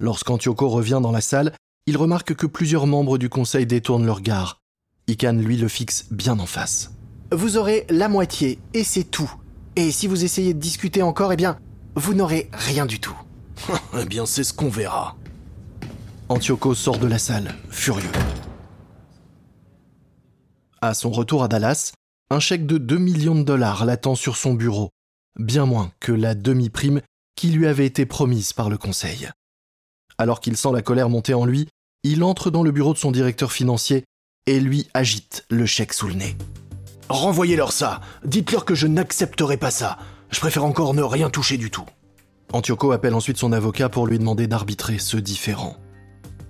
Lorsqu'Antioco 0.00 0.68
revient 0.70 1.00
dans 1.02 1.12
la 1.12 1.20
salle, 1.20 1.52
il 1.86 1.98
remarque 1.98 2.34
que 2.34 2.46
plusieurs 2.46 2.86
membres 2.86 3.18
du 3.18 3.28
conseil 3.28 3.66
détournent 3.66 4.06
leur 4.06 4.16
regard. 4.16 4.62
Ikan, 5.08 5.34
lui, 5.34 5.58
le 5.58 5.68
fixe 5.68 6.06
bien 6.10 6.38
en 6.38 6.46
face. 6.46 6.92
Vous 7.32 7.58
aurez 7.58 7.86
la 7.90 8.08
moitié, 8.08 8.58
et 8.72 8.82
c'est 8.82 9.04
tout. 9.04 9.30
Et 9.76 9.90
si 9.90 10.06
vous 10.06 10.24
essayez 10.24 10.54
de 10.54 10.58
discuter 10.58 11.02
encore, 11.02 11.34
eh 11.34 11.36
bien, 11.36 11.58
vous 11.96 12.14
n'aurez 12.14 12.48
rien 12.52 12.86
du 12.86 12.98
tout. 12.98 13.16
eh 14.00 14.06
bien, 14.06 14.24
c'est 14.24 14.42
ce 14.42 14.54
qu'on 14.54 14.70
verra. 14.70 15.16
Antioco 16.30 16.74
sort 16.74 16.98
de 16.98 17.06
la 17.06 17.18
salle, 17.18 17.54
furieux. 17.68 18.10
À 20.80 20.94
son 20.94 21.10
retour 21.10 21.42
à 21.42 21.48
Dallas, 21.48 21.92
un 22.30 22.40
chèque 22.40 22.64
de 22.64 22.78
2 22.78 22.96
millions 22.96 23.34
de 23.34 23.42
dollars 23.42 23.84
l'attend 23.84 24.14
sur 24.14 24.36
son 24.36 24.54
bureau, 24.54 24.88
bien 25.38 25.66
moins 25.66 25.92
que 26.00 26.12
la 26.12 26.34
demi-prime 26.34 27.02
qui 27.36 27.50
lui 27.50 27.66
avait 27.66 27.86
été 27.86 28.06
promise 28.06 28.54
par 28.54 28.70
le 28.70 28.78
conseil. 28.78 29.28
Alors 30.20 30.40
qu'il 30.40 30.58
sent 30.58 30.68
la 30.74 30.82
colère 30.82 31.08
monter 31.08 31.32
en 31.32 31.46
lui, 31.46 31.66
il 32.04 32.22
entre 32.24 32.50
dans 32.50 32.62
le 32.62 32.72
bureau 32.72 32.92
de 32.92 32.98
son 32.98 33.10
directeur 33.10 33.52
financier 33.52 34.04
et 34.46 34.60
lui 34.60 34.86
agite 34.92 35.46
le 35.48 35.64
chèque 35.64 35.94
sous 35.94 36.08
le 36.08 36.12
nez. 36.12 36.36
Renvoyez-leur 37.08 37.72
ça. 37.72 38.02
Dites-leur 38.26 38.66
que 38.66 38.74
je 38.74 38.86
n'accepterai 38.86 39.56
pas 39.56 39.70
ça. 39.70 39.96
Je 40.30 40.38
préfère 40.38 40.66
encore 40.66 40.92
ne 40.92 41.00
rien 41.00 41.30
toucher 41.30 41.56
du 41.56 41.70
tout. 41.70 41.86
Antioco 42.52 42.92
appelle 42.92 43.14
ensuite 43.14 43.38
son 43.38 43.52
avocat 43.52 43.88
pour 43.88 44.06
lui 44.06 44.18
demander 44.18 44.46
d'arbitrer 44.46 44.98
ce 44.98 45.16
différend. 45.16 45.78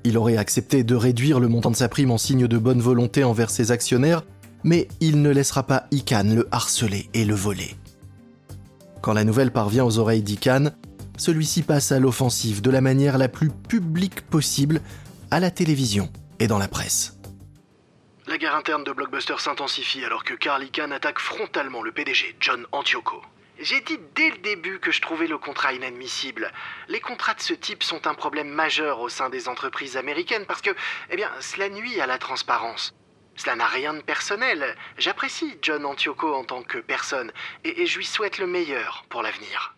Il 0.02 0.18
aurait 0.18 0.36
accepté 0.36 0.82
de 0.82 0.96
réduire 0.96 1.38
le 1.38 1.46
montant 1.46 1.70
de 1.70 1.76
sa 1.76 1.88
prime 1.88 2.10
en 2.10 2.18
signe 2.18 2.48
de 2.48 2.58
bonne 2.58 2.80
volonté 2.80 3.22
envers 3.22 3.50
ses 3.50 3.70
actionnaires, 3.70 4.24
mais 4.64 4.88
il 4.98 5.22
ne 5.22 5.30
laissera 5.30 5.62
pas 5.62 5.84
Ican 5.92 6.24
le 6.24 6.48
harceler 6.50 7.08
et 7.14 7.24
le 7.24 7.36
voler. 7.36 7.76
Quand 9.00 9.12
la 9.12 9.22
nouvelle 9.22 9.52
parvient 9.52 9.84
aux 9.84 9.98
oreilles 9.98 10.24
d'Ican, 10.24 10.70
celui-ci 11.20 11.62
passe 11.62 11.92
à 11.92 11.98
l'offensive 11.98 12.62
de 12.62 12.70
la 12.70 12.80
manière 12.80 13.18
la 13.18 13.28
plus 13.28 13.50
publique 13.50 14.22
possible 14.22 14.80
à 15.30 15.38
la 15.38 15.50
télévision 15.50 16.10
et 16.38 16.46
dans 16.46 16.58
la 16.58 16.66
presse. 16.66 17.18
La 18.26 18.38
guerre 18.38 18.56
interne 18.56 18.84
de 18.84 18.92
Blockbuster 18.92 19.34
s'intensifie 19.38 20.02
alors 20.02 20.24
que 20.24 20.32
Carl 20.32 20.64
Icahn 20.64 20.92
attaque 20.92 21.18
frontalement 21.18 21.82
le 21.82 21.92
PDG, 21.92 22.36
John 22.40 22.66
Antioco. 22.72 23.20
J'ai 23.58 23.82
dit 23.82 23.98
dès 24.14 24.30
le 24.30 24.38
début 24.38 24.78
que 24.78 24.90
je 24.90 25.02
trouvais 25.02 25.26
le 25.26 25.36
contrat 25.36 25.74
inadmissible. 25.74 26.50
Les 26.88 27.00
contrats 27.00 27.34
de 27.34 27.42
ce 27.42 27.52
type 27.52 27.82
sont 27.82 28.06
un 28.06 28.14
problème 28.14 28.48
majeur 28.48 29.00
au 29.00 29.10
sein 29.10 29.28
des 29.28 29.46
entreprises 29.46 29.98
américaines 29.98 30.46
parce 30.46 30.62
que, 30.62 30.70
eh 31.10 31.22
cela 31.40 31.68
nuit 31.68 32.00
à 32.00 32.06
la 32.06 32.16
transparence. 32.16 32.94
Cela 33.36 33.56
n'a 33.56 33.66
rien 33.66 33.92
de 33.92 34.00
personnel. 34.00 34.74
J'apprécie 34.96 35.58
John 35.60 35.84
Antioco 35.84 36.32
en 36.32 36.44
tant 36.44 36.62
que 36.62 36.78
personne 36.78 37.30
et 37.64 37.84
je 37.84 37.98
lui 37.98 38.06
souhaite 38.06 38.38
le 38.38 38.46
meilleur 38.46 39.04
pour 39.10 39.22
l'avenir. 39.22 39.74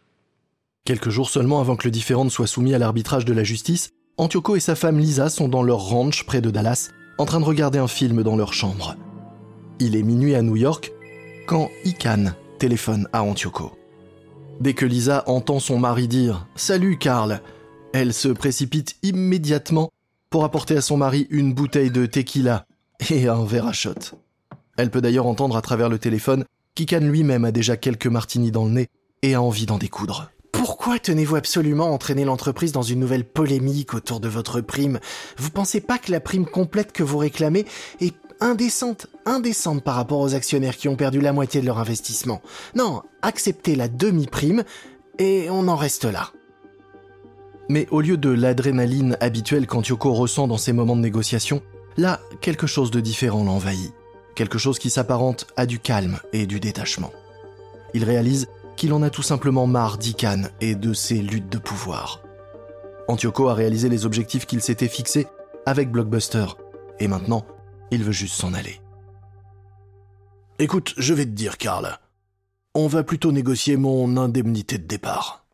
Quelques 0.84 1.10
jours 1.10 1.30
seulement 1.30 1.60
avant 1.60 1.76
que 1.76 1.86
le 1.86 1.92
différend 1.92 2.28
soit 2.28 2.48
soumis 2.48 2.74
à 2.74 2.78
l'arbitrage 2.78 3.24
de 3.24 3.32
la 3.32 3.44
justice, 3.44 3.90
Antioco 4.16 4.56
et 4.56 4.60
sa 4.60 4.74
femme 4.74 4.98
Lisa 4.98 5.30
sont 5.30 5.46
dans 5.46 5.62
leur 5.62 5.78
ranch 5.78 6.24
près 6.26 6.40
de 6.40 6.50
Dallas, 6.50 6.90
en 7.18 7.24
train 7.24 7.38
de 7.38 7.44
regarder 7.44 7.78
un 7.78 7.86
film 7.86 8.24
dans 8.24 8.34
leur 8.34 8.52
chambre. 8.52 8.96
Il 9.78 9.94
est 9.94 10.02
minuit 10.02 10.34
à 10.34 10.42
New 10.42 10.56
York 10.56 10.90
quand 11.46 11.70
Ican 11.84 12.32
téléphone 12.58 13.08
à 13.12 13.22
Antioco. 13.22 13.78
Dès 14.60 14.74
que 14.74 14.84
Lisa 14.84 15.22
entend 15.28 15.60
son 15.60 15.78
mari 15.78 16.08
dire 16.08 16.48
Salut 16.56 16.98
Karl, 16.98 17.42
elle 17.92 18.12
se 18.12 18.28
précipite 18.28 18.96
immédiatement 19.04 19.92
pour 20.30 20.42
apporter 20.42 20.76
à 20.76 20.80
son 20.80 20.96
mari 20.96 21.28
une 21.30 21.54
bouteille 21.54 21.92
de 21.92 22.06
tequila 22.06 22.66
et 23.08 23.28
un 23.28 23.44
verre 23.44 23.68
à 23.68 23.72
shot. 23.72 24.16
Elle 24.76 24.90
peut 24.90 25.00
d'ailleurs 25.00 25.26
entendre 25.28 25.56
à 25.56 25.62
travers 25.62 25.88
le 25.88 26.00
téléphone 26.00 26.44
qu'Ican 26.74 27.00
lui-même 27.00 27.44
a 27.44 27.52
déjà 27.52 27.76
quelques 27.76 28.08
martinis 28.08 28.50
dans 28.50 28.64
le 28.64 28.72
nez 28.72 28.88
et 29.22 29.34
a 29.34 29.42
envie 29.42 29.66
d'en 29.66 29.78
découdre. 29.78 30.32
Pourquoi 30.64 31.00
tenez-vous 31.00 31.34
absolument 31.34 31.86
à 31.86 31.90
entraîner 31.90 32.24
l'entreprise 32.24 32.70
dans 32.70 32.82
une 32.82 33.00
nouvelle 33.00 33.24
polémique 33.24 33.94
autour 33.94 34.20
de 34.20 34.28
votre 34.28 34.60
prime? 34.60 35.00
Vous 35.36 35.50
pensez 35.50 35.80
pas 35.80 35.98
que 35.98 36.12
la 36.12 36.20
prime 36.20 36.46
complète 36.46 36.92
que 36.92 37.02
vous 37.02 37.18
réclamez 37.18 37.66
est 38.00 38.14
indécente, 38.38 39.08
indécente 39.26 39.82
par 39.82 39.96
rapport 39.96 40.20
aux 40.20 40.36
actionnaires 40.36 40.76
qui 40.76 40.86
ont 40.86 40.94
perdu 40.94 41.20
la 41.20 41.32
moitié 41.32 41.60
de 41.60 41.66
leur 41.66 41.80
investissement? 41.80 42.42
Non, 42.76 43.02
acceptez 43.22 43.74
la 43.74 43.88
demi-prime 43.88 44.62
et 45.18 45.48
on 45.50 45.66
en 45.66 45.74
reste 45.74 46.04
là. 46.04 46.30
Mais 47.68 47.88
au 47.90 48.00
lieu 48.00 48.16
de 48.16 48.30
l'adrénaline 48.30 49.16
habituelle 49.20 49.66
qu'Antioco 49.66 50.12
ressent 50.12 50.46
dans 50.46 50.58
ces 50.58 50.72
moments 50.72 50.94
de 50.94 51.00
négociation, 51.00 51.60
là, 51.96 52.20
quelque 52.40 52.68
chose 52.68 52.92
de 52.92 53.00
différent 53.00 53.42
l'envahit. 53.42 53.92
Quelque 54.36 54.58
chose 54.58 54.78
qui 54.78 54.90
s'apparente 54.90 55.48
à 55.56 55.66
du 55.66 55.80
calme 55.80 56.20
et 56.32 56.46
du 56.46 56.60
détachement. 56.60 57.10
Il 57.94 58.04
réalise 58.04 58.46
qu'il 58.76 58.92
en 58.92 59.02
a 59.02 59.10
tout 59.10 59.22
simplement 59.22 59.66
marre 59.66 59.98
d'Ican 59.98 60.42
et 60.60 60.74
de 60.74 60.92
ses 60.92 61.20
luttes 61.22 61.50
de 61.50 61.58
pouvoir. 61.58 62.22
Antioco 63.08 63.48
a 63.48 63.54
réalisé 63.54 63.88
les 63.88 64.06
objectifs 64.06 64.46
qu'il 64.46 64.62
s'était 64.62 64.88
fixés 64.88 65.26
avec 65.66 65.90
Blockbuster, 65.90 66.46
et 66.98 67.08
maintenant, 67.08 67.44
il 67.90 68.02
veut 68.02 68.12
juste 68.12 68.34
s'en 68.34 68.54
aller. 68.54 68.80
Écoute, 70.58 70.94
je 70.96 71.14
vais 71.14 71.24
te 71.24 71.30
dire, 71.30 71.58
Karl. 71.58 71.98
On 72.74 72.86
va 72.86 73.02
plutôt 73.02 73.32
négocier 73.32 73.76
mon 73.76 74.16
indemnité 74.16 74.78
de 74.78 74.86
départ. 74.86 75.46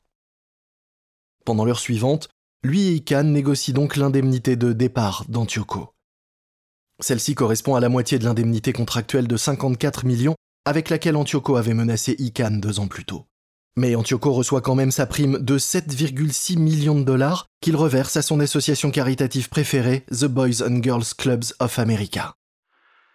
Pendant 1.44 1.64
l'heure 1.64 1.80
suivante, 1.80 2.28
lui 2.62 2.88
et 2.88 2.94
Ican 2.94 3.24
négocient 3.24 3.74
donc 3.74 3.96
l'indemnité 3.96 4.56
de 4.56 4.72
départ 4.72 5.24
d'Antioco. 5.28 5.94
Celle-ci 7.00 7.34
correspond 7.34 7.74
à 7.74 7.80
la 7.80 7.88
moitié 7.88 8.18
de 8.18 8.24
l'indemnité 8.24 8.72
contractuelle 8.72 9.28
de 9.28 9.36
54 9.36 10.04
millions 10.04 10.34
avec 10.68 10.90
laquelle 10.90 11.16
Antioco 11.16 11.56
avait 11.56 11.72
menacé 11.72 12.14
Ican 12.18 12.50
deux 12.50 12.78
ans 12.78 12.88
plus 12.88 13.06
tôt. 13.06 13.24
Mais 13.78 13.94
Antioco 13.94 14.32
reçoit 14.32 14.60
quand 14.60 14.74
même 14.74 14.90
sa 14.90 15.06
prime 15.06 15.38
de 15.38 15.58
7,6 15.58 16.58
millions 16.58 16.98
de 16.98 17.04
dollars 17.04 17.46
qu'il 17.62 17.74
reverse 17.74 18.18
à 18.18 18.22
son 18.22 18.38
association 18.38 18.90
caritative 18.90 19.48
préférée, 19.48 20.04
The 20.10 20.26
Boys 20.26 20.62
and 20.62 20.82
Girls 20.82 21.14
Clubs 21.16 21.54
of 21.58 21.78
America. 21.78 22.34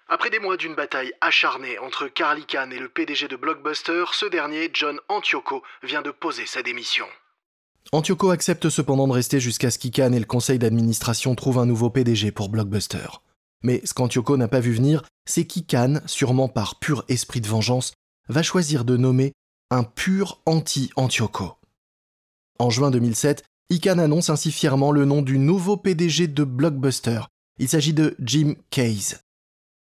Après 0.07 0.31
des 0.31 0.39
mois 0.39 0.57
d'une 0.57 0.73
bataille 0.73 1.11
acharnée 1.21 1.77
entre 1.77 2.07
Carl 2.07 2.39
Icahn 2.39 2.73
et 2.73 2.79
le 2.79 2.89
PDG 2.89 3.27
de 3.27 3.35
Blockbuster, 3.35 4.05
ce 4.13 4.25
dernier, 4.25 4.71
John 4.73 4.99
Antioco, 5.07 5.61
vient 5.83 6.01
de 6.01 6.11
poser 6.11 6.47
sa 6.47 6.63
démission. 6.63 7.05
Antioco 7.91 8.31
accepte 8.31 8.69
cependant 8.69 9.07
de 9.07 9.13
rester 9.13 9.39
jusqu'à 9.39 9.69
ce 9.69 9.77
qu'Icahn 9.77 10.15
et 10.15 10.19
le 10.19 10.25
conseil 10.25 10.57
d'administration 10.57 11.35
trouvent 11.35 11.59
un 11.59 11.67
nouveau 11.67 11.91
PDG 11.91 12.31
pour 12.31 12.49
Blockbuster. 12.49 13.05
Mais 13.63 13.81
ce 13.85 13.93
qu'Antioco 13.93 14.37
n'a 14.37 14.47
pas 14.47 14.59
vu 14.59 14.73
venir, 14.73 15.03
c'est 15.25 15.45
qu'Ican, 15.45 16.01
sûrement 16.05 16.49
par 16.49 16.79
pur 16.79 17.05
esprit 17.07 17.41
de 17.41 17.47
vengeance, 17.47 17.93
va 18.29 18.43
choisir 18.43 18.85
de 18.85 18.97
nommer 18.97 19.33
un 19.71 19.83
pur 19.83 20.41
anti-Antioco. 20.45 21.55
En 22.59 22.69
juin 22.69 22.91
2007, 22.91 23.43
Ican 23.69 23.97
annonce 23.97 24.29
ainsi 24.29 24.51
fièrement 24.51 24.91
le 24.91 25.05
nom 25.05 25.21
du 25.21 25.37
nouveau 25.37 25.77
PDG 25.77 26.27
de 26.27 26.43
Blockbuster. 26.43 27.21
Il 27.57 27.69
s'agit 27.69 27.93
de 27.93 28.15
Jim 28.19 28.55
Case. 28.69 29.21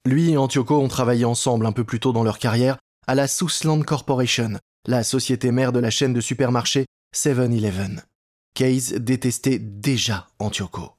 Lui 0.05 0.31
et 0.31 0.37
Antioco 0.37 0.79
ont 0.79 0.87
travaillé 0.87 1.25
ensemble 1.25 1.65
un 1.65 1.71
peu 1.71 1.83
plus 1.83 1.99
tôt 1.99 2.11
dans 2.13 2.23
leur 2.23 2.39
carrière 2.39 2.77
à 3.07 3.15
la 3.15 3.27
Southland 3.27 3.83
Corporation, 3.83 4.59
la 4.85 5.03
société 5.03 5.51
mère 5.51 5.71
de 5.71 5.79
la 5.79 5.89
chaîne 5.89 6.13
de 6.13 6.21
supermarchés 6.21 6.85
7-Eleven. 7.15 8.03
Case 8.53 8.93
détestait 8.93 9.59
déjà 9.59 10.27
Antioco. 10.39 10.91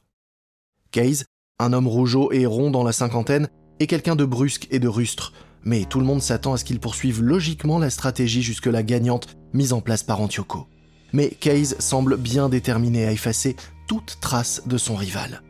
Case 0.90 1.24
un 1.60 1.72
homme 1.72 1.86
rougeau 1.86 2.32
et 2.32 2.46
rond 2.46 2.70
dans 2.70 2.82
la 2.82 2.92
cinquantaine 2.92 3.48
est 3.78 3.86
quelqu'un 3.86 4.16
de 4.16 4.24
brusque 4.24 4.66
et 4.70 4.78
de 4.78 4.88
rustre, 4.88 5.32
mais 5.62 5.84
tout 5.84 6.00
le 6.00 6.06
monde 6.06 6.22
s'attend 6.22 6.54
à 6.54 6.56
ce 6.56 6.64
qu'il 6.64 6.80
poursuive 6.80 7.22
logiquement 7.22 7.78
la 7.78 7.90
stratégie 7.90 8.42
jusque-là 8.42 8.82
gagnante 8.82 9.36
mise 9.52 9.72
en 9.72 9.80
place 9.80 10.02
par 10.02 10.20
Antioco. 10.20 10.66
Mais 11.12 11.28
Case 11.28 11.76
semble 11.78 12.16
bien 12.16 12.48
déterminé 12.48 13.04
à 13.04 13.12
effacer 13.12 13.56
toute 13.86 14.18
trace 14.20 14.62
de 14.66 14.78
son 14.78 14.96
rival. 14.96 15.42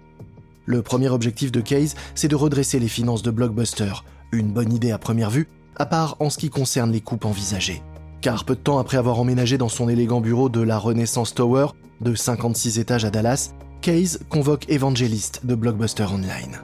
Le 0.66 0.82
premier 0.82 1.08
objectif 1.08 1.52
de 1.52 1.60
Case, 1.60 1.94
c'est 2.14 2.28
de 2.28 2.36
redresser 2.36 2.78
les 2.78 2.88
finances 2.88 3.22
de 3.22 3.30
Blockbuster, 3.30 3.92
une 4.32 4.52
bonne 4.52 4.72
idée 4.72 4.90
à 4.90 4.98
première 4.98 5.30
vue, 5.30 5.48
à 5.76 5.86
part 5.86 6.16
en 6.20 6.30
ce 6.30 6.38
qui 6.38 6.50
concerne 6.50 6.92
les 6.92 7.00
coupes 7.00 7.24
envisagées. 7.24 7.82
Car 8.20 8.44
peu 8.44 8.54
de 8.54 8.60
temps 8.60 8.78
après 8.78 8.96
avoir 8.96 9.18
emménagé 9.18 9.58
dans 9.58 9.68
son 9.68 9.88
élégant 9.88 10.20
bureau 10.20 10.48
de 10.48 10.60
la 10.60 10.78
Renaissance 10.78 11.34
Tower, 11.34 11.68
de 12.00 12.14
56 12.14 12.78
étages 12.78 13.04
à 13.04 13.10
Dallas, 13.10 13.52
Case 13.80 14.20
convoque 14.28 14.68
Evangelist 14.68 15.46
de 15.46 15.54
Blockbuster 15.54 16.04
Online. 16.04 16.60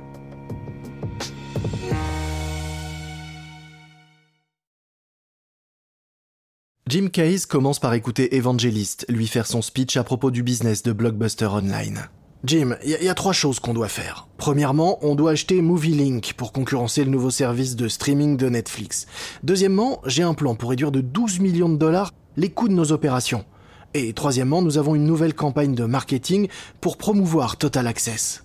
Jim 6.86 7.08
Case 7.08 7.46
commence 7.46 7.78
par 7.78 7.94
écouter 7.94 8.36
Evangelist 8.36 9.06
lui 9.08 9.26
faire 9.28 9.46
son 9.46 9.62
speech 9.62 9.96
à 9.96 10.04
propos 10.04 10.30
du 10.30 10.42
business 10.42 10.82
de 10.82 10.92
Blockbuster 10.92 11.46
Online. 11.46 12.02
Jim, 12.44 12.76
il 12.84 12.90
y, 12.90 13.08
a 13.08 13.14
trois 13.14 13.32
choses 13.32 13.60
qu'on 13.60 13.72
doit 13.72 13.88
faire. 13.88 14.28
Premièrement, 14.36 14.98
on 15.00 15.14
doit 15.14 15.30
acheter 15.30 15.62
MovieLink 15.62 16.34
pour 16.34 16.52
concurrencer 16.52 17.02
le 17.02 17.10
nouveau 17.10 17.30
service 17.30 17.76
de 17.76 17.88
streaming 17.88 18.36
de 18.36 18.50
Netflix. 18.50 19.06
Deuxièmement, 19.42 20.02
j'ai 20.04 20.22
un 20.22 20.34
plan 20.34 20.54
pour 20.54 20.68
réduire 20.68 20.92
de 20.92 21.00
12 21.00 21.40
millions 21.40 21.70
de 21.70 21.78
dollars 21.78 22.12
les 22.36 22.50
coûts 22.50 22.68
de 22.68 22.74
nos 22.74 22.92
opérations. 22.92 23.46
Et 23.94 24.12
troisièmement, 24.12 24.62
nous 24.62 24.78
avons 24.78 24.94
une 24.94 25.04
nouvelle 25.04 25.34
campagne 25.34 25.74
de 25.74 25.84
marketing 25.84 26.48
pour 26.80 26.96
promouvoir 26.96 27.56
Total 27.56 27.86
Access. 27.86 28.44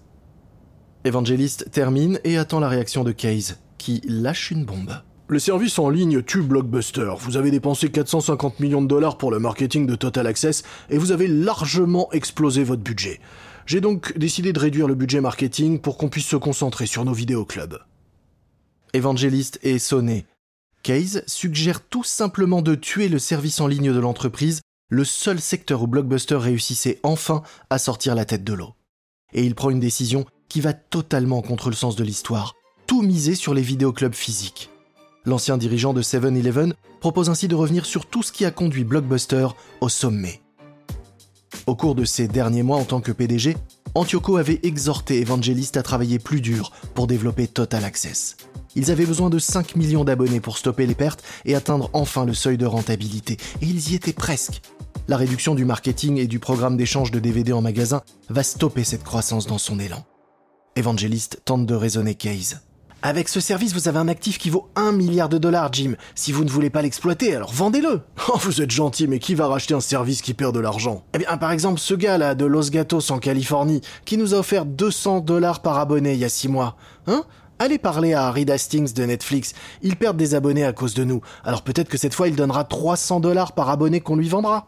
Evangelist 1.03 1.71
termine 1.71 2.19
et 2.23 2.37
attend 2.37 2.59
la 2.59 2.69
réaction 2.69 3.03
de 3.03 3.11
Case, 3.11 3.59
qui 3.77 4.01
lâche 4.05 4.51
une 4.51 4.65
bombe. 4.65 4.93
Le 5.27 5.39
service 5.39 5.79
en 5.79 5.89
ligne 5.89 6.21
tue 6.21 6.41
Blockbuster. 6.41 7.13
Vous 7.17 7.37
avez 7.37 7.51
dépensé 7.51 7.89
450 7.89 8.59
millions 8.59 8.81
de 8.81 8.87
dollars 8.87 9.17
pour 9.17 9.31
le 9.31 9.39
marketing 9.39 9.87
de 9.87 9.95
Total 9.95 10.27
Access 10.27 10.63
et 10.89 10.97
vous 10.97 11.13
avez 11.13 11.27
largement 11.27 12.11
explosé 12.11 12.63
votre 12.63 12.81
budget. 12.81 13.21
J'ai 13.65 13.79
donc 13.79 14.17
décidé 14.17 14.51
de 14.51 14.59
réduire 14.59 14.87
le 14.87 14.95
budget 14.95 15.21
marketing 15.21 15.79
pour 15.79 15.97
qu'on 15.97 16.09
puisse 16.09 16.27
se 16.27 16.35
concentrer 16.35 16.85
sur 16.85 17.05
nos 17.05 17.13
vidéoclubs. 17.13 17.79
Evangelist 18.93 19.57
est 19.63 19.79
sonné. 19.79 20.25
Case 20.83 21.23
suggère 21.27 21.79
tout 21.79 22.03
simplement 22.03 22.61
de 22.61 22.75
tuer 22.75 23.07
le 23.07 23.17
service 23.17 23.61
en 23.61 23.67
ligne 23.67 23.93
de 23.93 23.99
l'entreprise 23.99 24.59
le 24.91 25.05
seul 25.05 25.39
secteur 25.39 25.81
où 25.81 25.87
Blockbuster 25.87 26.35
réussissait 26.35 26.99
enfin 27.01 27.43
à 27.69 27.79
sortir 27.79 28.13
la 28.13 28.25
tête 28.25 28.43
de 28.43 28.53
l'eau. 28.53 28.75
Et 29.33 29.45
il 29.45 29.55
prend 29.55 29.69
une 29.69 29.79
décision 29.79 30.25
qui 30.49 30.59
va 30.59 30.73
totalement 30.73 31.41
contre 31.41 31.69
le 31.69 31.75
sens 31.75 31.95
de 31.95 32.03
l'histoire, 32.03 32.55
tout 32.87 33.01
miser 33.01 33.35
sur 33.35 33.53
les 33.53 33.61
vidéoclubs 33.61 34.13
physiques. 34.13 34.69
L'ancien 35.23 35.57
dirigeant 35.57 35.93
de 35.93 36.01
7-Eleven 36.01 36.73
propose 36.99 37.29
ainsi 37.29 37.47
de 37.47 37.55
revenir 37.55 37.85
sur 37.85 38.05
tout 38.05 38.21
ce 38.21 38.33
qui 38.33 38.43
a 38.43 38.51
conduit 38.51 38.83
Blockbuster 38.83 39.47
au 39.79 39.87
sommet. 39.87 40.41
Au 41.67 41.75
cours 41.75 41.95
de 41.95 42.03
ces 42.03 42.27
derniers 42.27 42.63
mois 42.63 42.77
en 42.77 42.83
tant 42.83 42.99
que 42.99 43.13
PDG, 43.13 43.55
Antioco 43.95 44.35
avait 44.35 44.59
exhorté 44.63 45.21
Evangelist 45.21 45.77
à 45.77 45.83
travailler 45.83 46.19
plus 46.19 46.41
dur 46.41 46.73
pour 46.95 47.07
développer 47.07 47.47
Total 47.47 47.85
Access. 47.85 48.35
Ils 48.75 48.91
avaient 48.91 49.05
besoin 49.05 49.29
de 49.29 49.39
5 49.39 49.75
millions 49.75 50.03
d'abonnés 50.03 50.39
pour 50.39 50.57
stopper 50.57 50.85
les 50.85 50.95
pertes 50.95 51.23
et 51.45 51.55
atteindre 51.55 51.89
enfin 51.93 52.25
le 52.25 52.33
seuil 52.33 52.57
de 52.57 52.65
rentabilité. 52.65 53.37
Et 53.61 53.65
ils 53.65 53.91
y 53.91 53.95
étaient 53.95 54.13
presque. 54.13 54.61
La 55.07 55.17
réduction 55.17 55.55
du 55.55 55.65
marketing 55.65 56.17
et 56.17 56.27
du 56.27 56.39
programme 56.39 56.77
d'échange 56.77 57.11
de 57.11 57.19
DVD 57.19 57.53
en 57.53 57.61
magasin 57.61 58.01
va 58.29 58.43
stopper 58.43 58.83
cette 58.83 59.03
croissance 59.03 59.45
dans 59.45 59.57
son 59.57 59.79
élan. 59.79 60.05
Evangelist 60.75 61.41
tente 61.43 61.65
de 61.65 61.75
raisonner 61.75 62.15
Case. 62.15 62.61
Avec 63.03 63.29
ce 63.29 63.39
service, 63.39 63.73
vous 63.73 63.87
avez 63.87 63.97
un 63.97 64.07
actif 64.07 64.37
qui 64.37 64.51
vaut 64.51 64.69
1 64.75 64.91
milliard 64.91 65.27
de 65.27 65.39
dollars, 65.39 65.73
Jim. 65.73 65.95
Si 66.13 66.31
vous 66.31 66.43
ne 66.43 66.51
voulez 66.51 66.69
pas 66.69 66.83
l'exploiter, 66.83 67.35
alors 67.35 67.51
vendez-le. 67.51 68.01
Oh, 68.29 68.37
vous 68.37 68.61
êtes 68.61 68.69
gentil, 68.69 69.07
mais 69.07 69.17
qui 69.17 69.33
va 69.33 69.47
racheter 69.47 69.73
un 69.73 69.81
service 69.81 70.21
qui 70.21 70.35
perd 70.35 70.53
de 70.53 70.59
l'argent? 70.59 71.03
Eh 71.15 71.17
bien, 71.17 71.35
par 71.37 71.51
exemple, 71.51 71.79
ce 71.79 71.95
gars-là 71.95 72.35
de 72.35 72.45
Los 72.45 72.69
Gatos 72.69 73.09
en 73.09 73.17
Californie, 73.17 73.81
qui 74.05 74.17
nous 74.17 74.35
a 74.35 74.37
offert 74.37 74.65
200 74.65 75.21
dollars 75.21 75.63
par 75.63 75.79
abonné 75.79 76.13
il 76.13 76.19
y 76.19 76.25
a 76.25 76.29
6 76.29 76.47
mois. 76.49 76.77
Hein? 77.07 77.25
Allez 77.61 77.77
parler 77.77 78.15
à 78.15 78.31
Reed 78.31 78.49
Hastings 78.49 78.91
de 78.91 79.03
Netflix, 79.03 79.53
ils 79.83 79.95
perdent 79.95 80.17
des 80.17 80.33
abonnés 80.33 80.65
à 80.65 80.73
cause 80.73 80.95
de 80.95 81.03
nous, 81.03 81.21
alors 81.43 81.63
peut-être 81.63 81.89
que 81.89 81.97
cette 81.99 82.15
fois 82.15 82.27
il 82.27 82.35
donnera 82.35 82.63
300 82.63 83.19
dollars 83.19 83.53
par 83.53 83.69
abonné 83.69 84.01
qu'on 84.01 84.15
lui 84.15 84.29
vendra. 84.29 84.65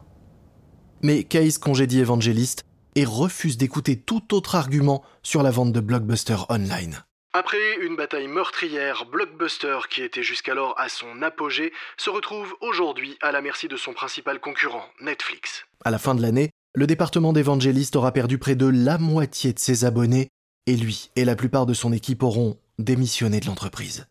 Mais 1.01 1.23
Case 1.23 1.57
congédie 1.57 2.01
Evangelist 2.01 2.65
et 2.93 3.03
refuse 3.03 3.57
d'écouter 3.57 3.95
tout 3.97 4.35
autre 4.35 4.53
argument 4.53 5.03
sur 5.23 5.41
la 5.41 5.49
vente 5.49 5.71
de 5.71 5.79
Blockbuster 5.79 6.35
Online. 6.49 7.03
Après 7.33 7.77
une 7.81 7.95
bataille 7.95 8.27
meurtrière, 8.27 9.05
Blockbuster, 9.11 9.79
qui 9.89 10.03
était 10.03 10.21
jusqu'alors 10.21 10.79
à 10.79 10.87
son 10.87 11.23
apogée, 11.23 11.73
se 11.97 12.11
retrouve 12.11 12.53
aujourd'hui 12.61 13.17
à 13.23 13.31
la 13.31 13.41
merci 13.41 13.67
de 13.67 13.75
son 13.75 13.93
principal 13.93 14.39
concurrent, 14.39 14.85
Netflix. 15.01 15.65
À 15.83 15.89
la 15.89 15.97
fin 15.97 16.13
de 16.13 16.21
l'année, 16.21 16.51
le 16.75 16.85
département 16.85 17.33
d'Evangelist 17.33 17.95
aura 17.95 18.11
perdu 18.11 18.37
près 18.37 18.53
de 18.53 18.67
la 18.67 18.99
moitié 18.99 19.51
de 19.51 19.57
ses 19.57 19.83
abonnés, 19.83 20.27
et 20.67 20.75
lui 20.75 21.09
et 21.15 21.25
la 21.25 21.35
plupart 21.35 21.65
de 21.65 21.73
son 21.73 21.91
équipe 21.91 22.21
auront 22.21 22.59
démissionné 22.79 23.39
de 23.39 23.45
l'entreprise. 23.45 24.05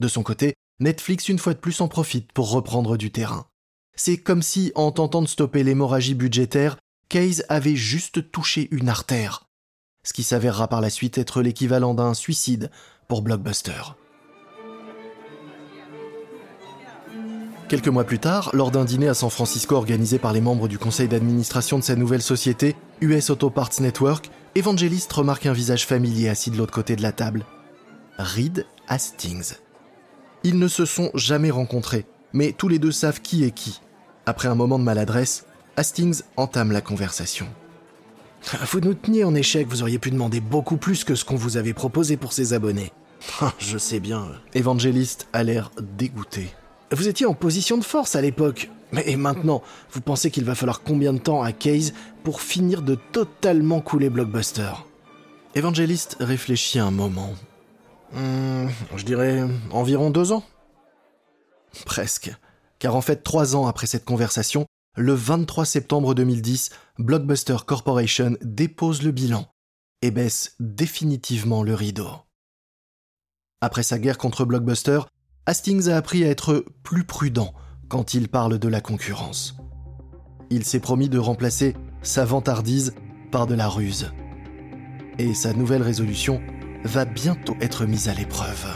De 0.00 0.08
son 0.08 0.22
côté, 0.22 0.54
Netflix 0.80 1.28
une 1.28 1.38
fois 1.38 1.54
de 1.54 1.58
plus 1.58 1.80
en 1.80 1.88
profite 1.88 2.32
pour 2.32 2.50
reprendre 2.50 2.96
du 2.96 3.10
terrain. 3.10 3.46
C'est 3.94 4.16
comme 4.16 4.42
si, 4.42 4.72
en 4.74 4.90
tentant 4.90 5.22
de 5.22 5.28
stopper 5.28 5.62
l'hémorragie 5.62 6.14
budgétaire, 6.14 6.76
Case 7.08 7.44
avait 7.48 7.76
juste 7.76 8.30
touché 8.32 8.68
une 8.70 8.88
artère, 8.88 9.44
ce 10.02 10.12
qui 10.12 10.22
s'avérera 10.22 10.66
par 10.68 10.80
la 10.80 10.90
suite 10.90 11.18
être 11.18 11.42
l'équivalent 11.42 11.94
d'un 11.94 12.14
suicide 12.14 12.70
pour 13.06 13.22
Blockbuster. 13.22 13.94
Quelques 17.68 17.88
mois 17.88 18.04
plus 18.04 18.18
tard, 18.18 18.50
lors 18.52 18.70
d'un 18.70 18.84
dîner 18.84 19.08
à 19.08 19.14
San 19.14 19.30
Francisco 19.30 19.76
organisé 19.76 20.18
par 20.18 20.32
les 20.32 20.42
membres 20.42 20.68
du 20.68 20.78
conseil 20.78 21.08
d'administration 21.08 21.78
de 21.78 21.84
sa 21.84 21.96
nouvelle 21.96 22.22
société, 22.22 22.76
US 23.00 23.30
Auto 23.30 23.50
Parts 23.50 23.80
Network, 23.80 24.30
Evangelist 24.54 25.10
remarque 25.10 25.46
un 25.46 25.54
visage 25.54 25.86
familier 25.86 26.28
assis 26.28 26.50
de 26.50 26.58
l'autre 26.58 26.72
côté 26.74 26.96
de 26.96 27.02
la 27.02 27.12
table. 27.12 27.46
Reed 28.22 28.66
Hastings. 28.88 29.54
Ils 30.44 30.58
ne 30.58 30.68
se 30.68 30.84
sont 30.84 31.10
jamais 31.14 31.50
rencontrés, 31.50 32.06
mais 32.32 32.52
tous 32.52 32.68
les 32.68 32.78
deux 32.78 32.92
savent 32.92 33.20
qui 33.20 33.44
est 33.44 33.50
qui. 33.50 33.80
Après 34.26 34.48
un 34.48 34.54
moment 34.54 34.78
de 34.78 34.84
maladresse, 34.84 35.46
Hastings 35.76 36.22
entame 36.36 36.72
la 36.72 36.80
conversation. 36.80 37.46
Vous 38.70 38.80
nous 38.80 38.94
teniez 38.94 39.24
en 39.24 39.34
échec, 39.34 39.68
vous 39.68 39.82
auriez 39.82 39.98
pu 39.98 40.10
demander 40.10 40.40
beaucoup 40.40 40.76
plus 40.76 41.04
que 41.04 41.14
ce 41.14 41.24
qu'on 41.24 41.36
vous 41.36 41.56
avait 41.56 41.74
proposé 41.74 42.16
pour 42.16 42.32
ses 42.32 42.52
abonnés. 42.52 42.92
Ah, 43.40 43.54
je 43.58 43.78
sais 43.78 44.00
bien. 44.00 44.32
Evangelist 44.52 45.28
a 45.32 45.44
l'air 45.44 45.70
dégoûté. 45.80 46.48
Vous 46.90 47.06
étiez 47.06 47.24
en 47.24 47.34
position 47.34 47.78
de 47.78 47.84
force 47.84 48.16
à 48.16 48.20
l'époque. 48.20 48.68
Mais 48.90 49.16
maintenant, 49.16 49.62
vous 49.92 50.00
pensez 50.00 50.30
qu'il 50.30 50.44
va 50.44 50.56
falloir 50.56 50.82
combien 50.82 51.12
de 51.12 51.18
temps 51.18 51.42
à 51.42 51.52
Case 51.52 51.94
pour 52.24 52.40
finir 52.42 52.82
de 52.82 52.96
totalement 53.12 53.80
couler 53.80 54.10
Blockbuster? 54.10 54.72
Evangelist 55.54 56.16
réfléchit 56.20 56.78
un 56.78 56.90
moment. 56.90 57.34
Hmm, 58.12 58.68
je 58.96 59.04
dirais 59.04 59.42
environ 59.70 60.10
deux 60.10 60.32
ans. 60.32 60.44
Presque. 61.86 62.34
Car 62.78 62.96
en 62.96 63.00
fait, 63.00 63.22
trois 63.22 63.56
ans 63.56 63.66
après 63.66 63.86
cette 63.86 64.04
conversation, 64.04 64.66
le 64.96 65.14
23 65.14 65.64
septembre 65.64 66.14
2010, 66.14 66.70
Blockbuster 66.98 67.56
Corporation 67.66 68.36
dépose 68.42 69.02
le 69.02 69.10
bilan 69.10 69.46
et 70.02 70.10
baisse 70.10 70.56
définitivement 70.60 71.62
le 71.62 71.74
rideau. 71.74 72.08
Après 73.62 73.82
sa 73.82 73.98
guerre 73.98 74.18
contre 74.18 74.44
Blockbuster, 74.44 75.00
Hastings 75.46 75.88
a 75.88 75.96
appris 75.96 76.24
à 76.24 76.28
être 76.28 76.64
plus 76.82 77.04
prudent 77.04 77.54
quand 77.88 78.14
il 78.14 78.28
parle 78.28 78.58
de 78.58 78.68
la 78.68 78.80
concurrence. 78.80 79.56
Il 80.50 80.64
s'est 80.64 80.80
promis 80.80 81.08
de 81.08 81.18
remplacer 81.18 81.74
sa 82.02 82.24
vantardise 82.24 82.94
par 83.30 83.46
de 83.46 83.54
la 83.54 83.68
ruse. 83.68 84.12
Et 85.18 85.34
sa 85.34 85.52
nouvelle 85.52 85.82
résolution 85.82 86.42
va 86.84 87.04
bientôt 87.04 87.56
être 87.60 87.86
mise 87.86 88.08
à 88.08 88.14
l'épreuve. 88.14 88.66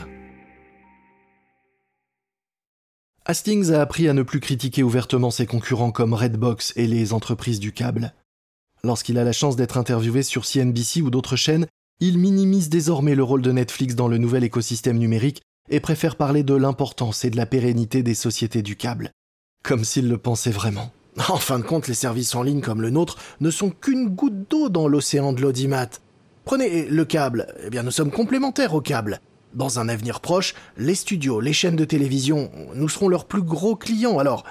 Hastings 3.24 3.72
a 3.72 3.80
appris 3.80 4.08
à 4.08 4.12
ne 4.12 4.22
plus 4.22 4.38
critiquer 4.38 4.82
ouvertement 4.84 5.32
ses 5.32 5.46
concurrents 5.46 5.90
comme 5.90 6.14
Redbox 6.14 6.72
et 6.76 6.86
les 6.86 7.12
entreprises 7.12 7.58
du 7.58 7.72
câble. 7.72 8.14
Lorsqu'il 8.84 9.18
a 9.18 9.24
la 9.24 9.32
chance 9.32 9.56
d'être 9.56 9.78
interviewé 9.78 10.22
sur 10.22 10.44
CNBC 10.44 11.02
ou 11.02 11.10
d'autres 11.10 11.34
chaînes, 11.34 11.66
il 11.98 12.18
minimise 12.18 12.68
désormais 12.68 13.16
le 13.16 13.24
rôle 13.24 13.42
de 13.42 13.50
Netflix 13.50 13.96
dans 13.96 14.06
le 14.06 14.18
nouvel 14.18 14.44
écosystème 14.44 14.98
numérique 14.98 15.42
et 15.68 15.80
préfère 15.80 16.14
parler 16.14 16.44
de 16.44 16.54
l'importance 16.54 17.24
et 17.24 17.30
de 17.30 17.36
la 17.36 17.46
pérennité 17.46 18.04
des 18.04 18.14
sociétés 18.14 18.62
du 18.62 18.76
câble, 18.76 19.10
comme 19.64 19.84
s'il 19.84 20.08
le 20.08 20.18
pensait 20.18 20.50
vraiment. 20.50 20.92
En 21.28 21.38
fin 21.38 21.58
de 21.58 21.64
compte, 21.64 21.88
les 21.88 21.94
services 21.94 22.34
en 22.34 22.42
ligne 22.42 22.60
comme 22.60 22.82
le 22.82 22.90
nôtre 22.90 23.16
ne 23.40 23.50
sont 23.50 23.70
qu'une 23.70 24.10
goutte 24.10 24.48
d'eau 24.48 24.68
dans 24.68 24.86
l'océan 24.86 25.32
de 25.32 25.40
l'audimat. 25.40 25.88
Prenez 26.46 26.86
le 26.86 27.04
câble, 27.04 27.48
eh 27.64 27.70
bien 27.70 27.82
nous 27.82 27.90
sommes 27.90 28.12
complémentaires 28.12 28.72
au 28.72 28.80
câble. 28.80 29.20
Dans 29.52 29.80
un 29.80 29.88
avenir 29.88 30.20
proche, 30.20 30.54
les 30.76 30.94
studios, 30.94 31.40
les 31.40 31.52
chaînes 31.52 31.74
de 31.74 31.84
télévision, 31.84 32.52
nous 32.76 32.88
serons 32.88 33.08
leurs 33.08 33.24
plus 33.24 33.42
gros 33.42 33.74
clients, 33.74 34.20
alors 34.20 34.44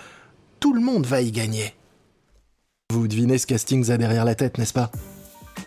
tout 0.60 0.74
le 0.74 0.82
monde 0.82 1.06
va 1.06 1.22
y 1.22 1.32
gagner. 1.32 1.74
Vous 2.92 3.08
devinez 3.08 3.38
ce 3.38 3.48
qu'Hastings 3.48 3.92
a 3.92 3.98
derrière 3.98 4.26
la 4.26 4.36
tête, 4.36 4.58
n'est-ce 4.58 4.74
pas? 4.74 4.92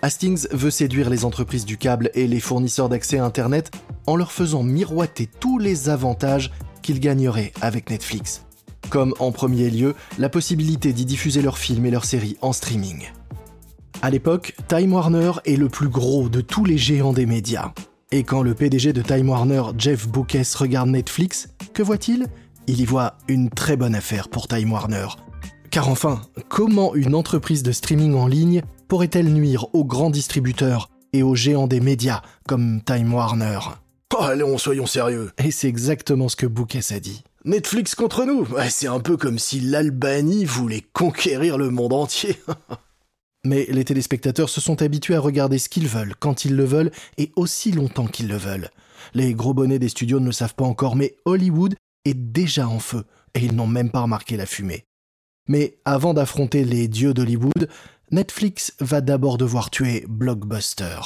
Hastings 0.02 0.46
veut 0.50 0.70
séduire 0.70 1.08
les 1.08 1.24
entreprises 1.24 1.64
du 1.64 1.78
câble 1.78 2.10
et 2.12 2.26
les 2.26 2.40
fournisseurs 2.40 2.90
d'accès 2.90 3.16
à 3.16 3.24
Internet 3.24 3.70
en 4.06 4.14
leur 4.14 4.30
faisant 4.30 4.62
miroiter 4.62 5.30
tous 5.40 5.58
les 5.58 5.88
avantages 5.88 6.52
qu'ils 6.82 7.00
gagneraient 7.00 7.54
avec 7.62 7.88
Netflix. 7.88 8.44
Comme 8.90 9.14
en 9.18 9.32
premier 9.32 9.70
lieu, 9.70 9.94
la 10.18 10.28
possibilité 10.28 10.92
d'y 10.92 11.06
diffuser 11.06 11.40
leurs 11.40 11.56
films 11.56 11.86
et 11.86 11.90
leurs 11.90 12.04
séries 12.04 12.36
en 12.42 12.52
streaming. 12.52 13.06
À 14.00 14.10
l'époque, 14.10 14.54
Time 14.68 14.92
Warner 14.92 15.32
est 15.44 15.56
le 15.56 15.68
plus 15.68 15.88
gros 15.88 16.28
de 16.28 16.40
tous 16.40 16.64
les 16.64 16.78
géants 16.78 17.12
des 17.12 17.26
médias. 17.26 17.72
Et 18.12 18.22
quand 18.22 18.42
le 18.42 18.54
PDG 18.54 18.92
de 18.92 19.02
Time 19.02 19.28
Warner, 19.28 19.62
Jeff 19.76 20.06
Bookes, 20.06 20.54
regarde 20.56 20.88
Netflix, 20.88 21.48
que 21.74 21.82
voit-il? 21.82 22.26
Il 22.68 22.80
y 22.80 22.84
voit 22.84 23.14
une 23.26 23.50
très 23.50 23.76
bonne 23.76 23.96
affaire 23.96 24.28
pour 24.28 24.46
Time 24.46 24.72
Warner. 24.72 25.08
Car 25.70 25.88
enfin, 25.88 26.22
comment 26.48 26.94
une 26.94 27.16
entreprise 27.16 27.64
de 27.64 27.72
streaming 27.72 28.14
en 28.14 28.28
ligne 28.28 28.62
pourrait-elle 28.86 29.32
nuire 29.32 29.66
aux 29.74 29.84
grands 29.84 30.10
distributeurs 30.10 30.90
et 31.12 31.24
aux 31.24 31.34
géants 31.34 31.66
des 31.66 31.80
médias 31.80 32.22
comme 32.46 32.80
Time 32.84 33.12
Warner? 33.12 33.58
Oh, 34.16 34.22
Allons, 34.22 34.58
soyons 34.58 34.86
sérieux. 34.86 35.32
Et 35.38 35.50
c'est 35.50 35.68
exactement 35.68 36.28
ce 36.28 36.36
que 36.36 36.46
Bookes 36.46 36.92
a 36.92 37.00
dit. 37.00 37.24
Netflix 37.44 37.96
contre 37.96 38.24
nous 38.24 38.46
C'est 38.68 38.86
un 38.86 39.00
peu 39.00 39.16
comme 39.16 39.40
si 39.40 39.58
l'Albanie 39.60 40.44
voulait 40.44 40.84
conquérir 40.92 41.58
le 41.58 41.70
monde 41.70 41.92
entier. 41.92 42.36
Mais 43.44 43.66
les 43.70 43.84
téléspectateurs 43.84 44.48
se 44.48 44.60
sont 44.60 44.82
habitués 44.82 45.14
à 45.14 45.20
regarder 45.20 45.58
ce 45.58 45.68
qu'ils 45.68 45.88
veulent, 45.88 46.14
quand 46.18 46.44
ils 46.44 46.56
le 46.56 46.64
veulent, 46.64 46.90
et 47.16 47.32
aussi 47.36 47.72
longtemps 47.72 48.06
qu'ils 48.06 48.28
le 48.28 48.36
veulent. 48.36 48.70
Les 49.14 49.34
gros 49.34 49.54
bonnets 49.54 49.78
des 49.78 49.88
studios 49.88 50.20
ne 50.20 50.26
le 50.26 50.32
savent 50.32 50.54
pas 50.54 50.64
encore, 50.64 50.96
mais 50.96 51.16
Hollywood 51.24 51.76
est 52.04 52.14
déjà 52.14 52.68
en 52.68 52.80
feu, 52.80 53.04
et 53.34 53.40
ils 53.40 53.54
n'ont 53.54 53.66
même 53.66 53.90
pas 53.90 54.02
remarqué 54.02 54.36
la 54.36 54.46
fumée. 54.46 54.84
Mais 55.46 55.78
avant 55.84 56.14
d'affronter 56.14 56.64
les 56.64 56.88
dieux 56.88 57.14
d'Hollywood, 57.14 57.68
Netflix 58.10 58.74
va 58.80 59.00
d'abord 59.00 59.38
devoir 59.38 59.70
tuer 59.70 60.04
Blockbuster. 60.08 60.98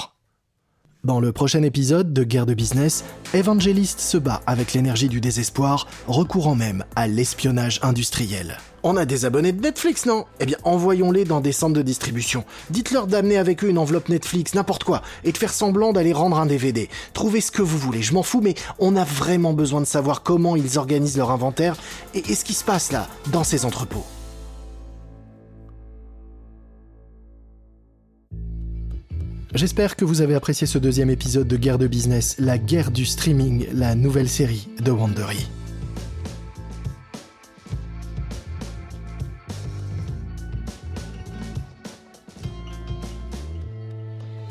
Dans 1.04 1.18
le 1.18 1.32
prochain 1.32 1.64
épisode 1.64 2.12
de 2.12 2.22
Guerre 2.22 2.46
de 2.46 2.54
Business, 2.54 3.02
Evangelist 3.34 3.98
se 3.98 4.16
bat 4.16 4.40
avec 4.46 4.72
l'énergie 4.72 5.08
du 5.08 5.20
désespoir, 5.20 5.88
recourant 6.06 6.54
même 6.54 6.84
à 6.94 7.08
l'espionnage 7.08 7.80
industriel. 7.82 8.58
On 8.84 8.96
a 8.96 9.04
des 9.04 9.24
abonnés 9.24 9.50
de 9.50 9.60
Netflix, 9.60 10.06
non? 10.06 10.26
Eh 10.38 10.46
bien, 10.46 10.58
envoyons-les 10.62 11.24
dans 11.24 11.40
des 11.40 11.50
centres 11.50 11.74
de 11.74 11.82
distribution. 11.82 12.44
Dites-leur 12.70 13.08
d'amener 13.08 13.36
avec 13.36 13.64
eux 13.64 13.68
une 13.68 13.78
enveloppe 13.78 14.10
Netflix, 14.10 14.54
n'importe 14.54 14.84
quoi, 14.84 15.02
et 15.24 15.32
de 15.32 15.38
faire 15.38 15.52
semblant 15.52 15.92
d'aller 15.92 16.12
rendre 16.12 16.38
un 16.38 16.46
DVD. 16.46 16.88
Trouvez 17.14 17.40
ce 17.40 17.50
que 17.50 17.62
vous 17.62 17.78
voulez, 17.78 18.02
je 18.02 18.14
m'en 18.14 18.22
fous, 18.22 18.40
mais 18.40 18.54
on 18.78 18.94
a 18.94 19.02
vraiment 19.02 19.54
besoin 19.54 19.80
de 19.80 19.86
savoir 19.86 20.22
comment 20.22 20.54
ils 20.54 20.78
organisent 20.78 21.16
leur 21.16 21.32
inventaire 21.32 21.74
et, 22.14 22.30
et 22.30 22.36
ce 22.36 22.44
qui 22.44 22.54
se 22.54 22.62
passe 22.62 22.92
là, 22.92 23.08
dans 23.32 23.42
ces 23.42 23.64
entrepôts. 23.64 24.06
J'espère 29.54 29.96
que 29.96 30.04
vous 30.04 30.22
avez 30.22 30.34
apprécié 30.34 30.66
ce 30.66 30.78
deuxième 30.78 31.10
épisode 31.10 31.46
de 31.46 31.56
Guerre 31.56 31.78
de 31.78 31.86
Business, 31.86 32.36
la 32.38 32.56
guerre 32.58 32.90
du 32.90 33.04
streaming, 33.04 33.66
la 33.74 33.94
nouvelle 33.94 34.28
série 34.28 34.68
de 34.80 34.90
Wandery. 34.90 35.46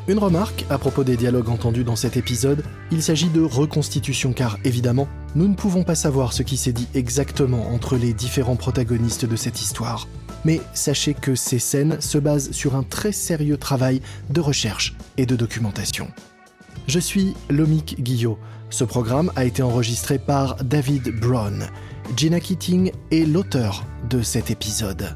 Une 0.08 0.18
remarque 0.18 0.66
à 0.68 0.78
propos 0.78 1.04
des 1.04 1.16
dialogues 1.16 1.48
entendus 1.48 1.84
dans 1.84 1.96
cet 1.96 2.16
épisode, 2.16 2.64
il 2.90 3.02
s'agit 3.02 3.28
de 3.28 3.40
reconstitution 3.40 4.32
car 4.32 4.58
évidemment, 4.64 5.08
nous 5.34 5.48
ne 5.48 5.54
pouvons 5.54 5.84
pas 5.84 5.94
savoir 5.94 6.32
ce 6.32 6.42
qui 6.42 6.56
s'est 6.56 6.72
dit 6.72 6.88
exactement 6.94 7.70
entre 7.72 7.96
les 7.96 8.12
différents 8.12 8.56
protagonistes 8.56 9.24
de 9.24 9.36
cette 9.36 9.60
histoire 9.60 10.08
mais 10.44 10.60
sachez 10.74 11.14
que 11.14 11.34
ces 11.34 11.58
scènes 11.58 12.00
se 12.00 12.18
basent 12.18 12.50
sur 12.52 12.76
un 12.76 12.82
très 12.82 13.12
sérieux 13.12 13.56
travail 13.56 14.00
de 14.30 14.40
recherche 14.40 14.94
et 15.16 15.26
de 15.26 15.36
documentation. 15.36 16.08
Je 16.86 16.98
suis 16.98 17.34
Lomik 17.48 18.02
Guillot. 18.02 18.38
Ce 18.70 18.84
programme 18.84 19.30
a 19.36 19.44
été 19.44 19.62
enregistré 19.62 20.18
par 20.18 20.56
David 20.64 21.20
Brown. 21.20 21.68
Gina 22.16 22.40
Keating 22.40 22.92
est 23.10 23.26
l'auteur 23.26 23.84
de 24.08 24.22
cet 24.22 24.50
épisode. 24.50 25.14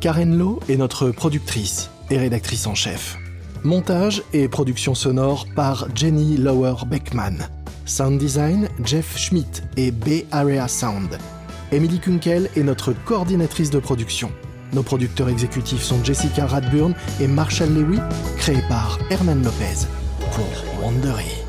Karen 0.00 0.36
Lowe 0.38 0.60
est 0.68 0.76
notre 0.76 1.10
productrice 1.10 1.90
et 2.10 2.18
rédactrice 2.18 2.66
en 2.66 2.74
chef. 2.74 3.18
Montage 3.64 4.22
et 4.32 4.48
production 4.48 4.94
sonore 4.94 5.46
par 5.54 5.88
Jenny 5.94 6.36
Lower 6.36 6.86
Beckman. 6.86 7.36
Sound 7.84 8.18
design, 8.18 8.68
Jeff 8.84 9.18
Schmidt 9.18 9.62
et 9.76 9.90
Bay 9.90 10.24
Area 10.30 10.68
Sound. 10.68 11.18
Emily 11.72 12.00
Kunkel 12.00 12.50
est 12.56 12.62
notre 12.62 12.92
coordinatrice 12.92 13.70
de 13.70 13.78
production. 13.78 14.32
Nos 14.72 14.82
producteurs 14.82 15.28
exécutifs 15.28 15.82
sont 15.82 16.02
Jessica 16.04 16.46
Radburn 16.46 16.94
et 17.20 17.28
Marshall 17.28 17.72
Lewy, 17.72 17.98
créés 18.38 18.62
par 18.68 18.98
Hernan 19.10 19.42
Lopez 19.42 19.86
pour 20.32 20.84
Wandery. 20.84 21.39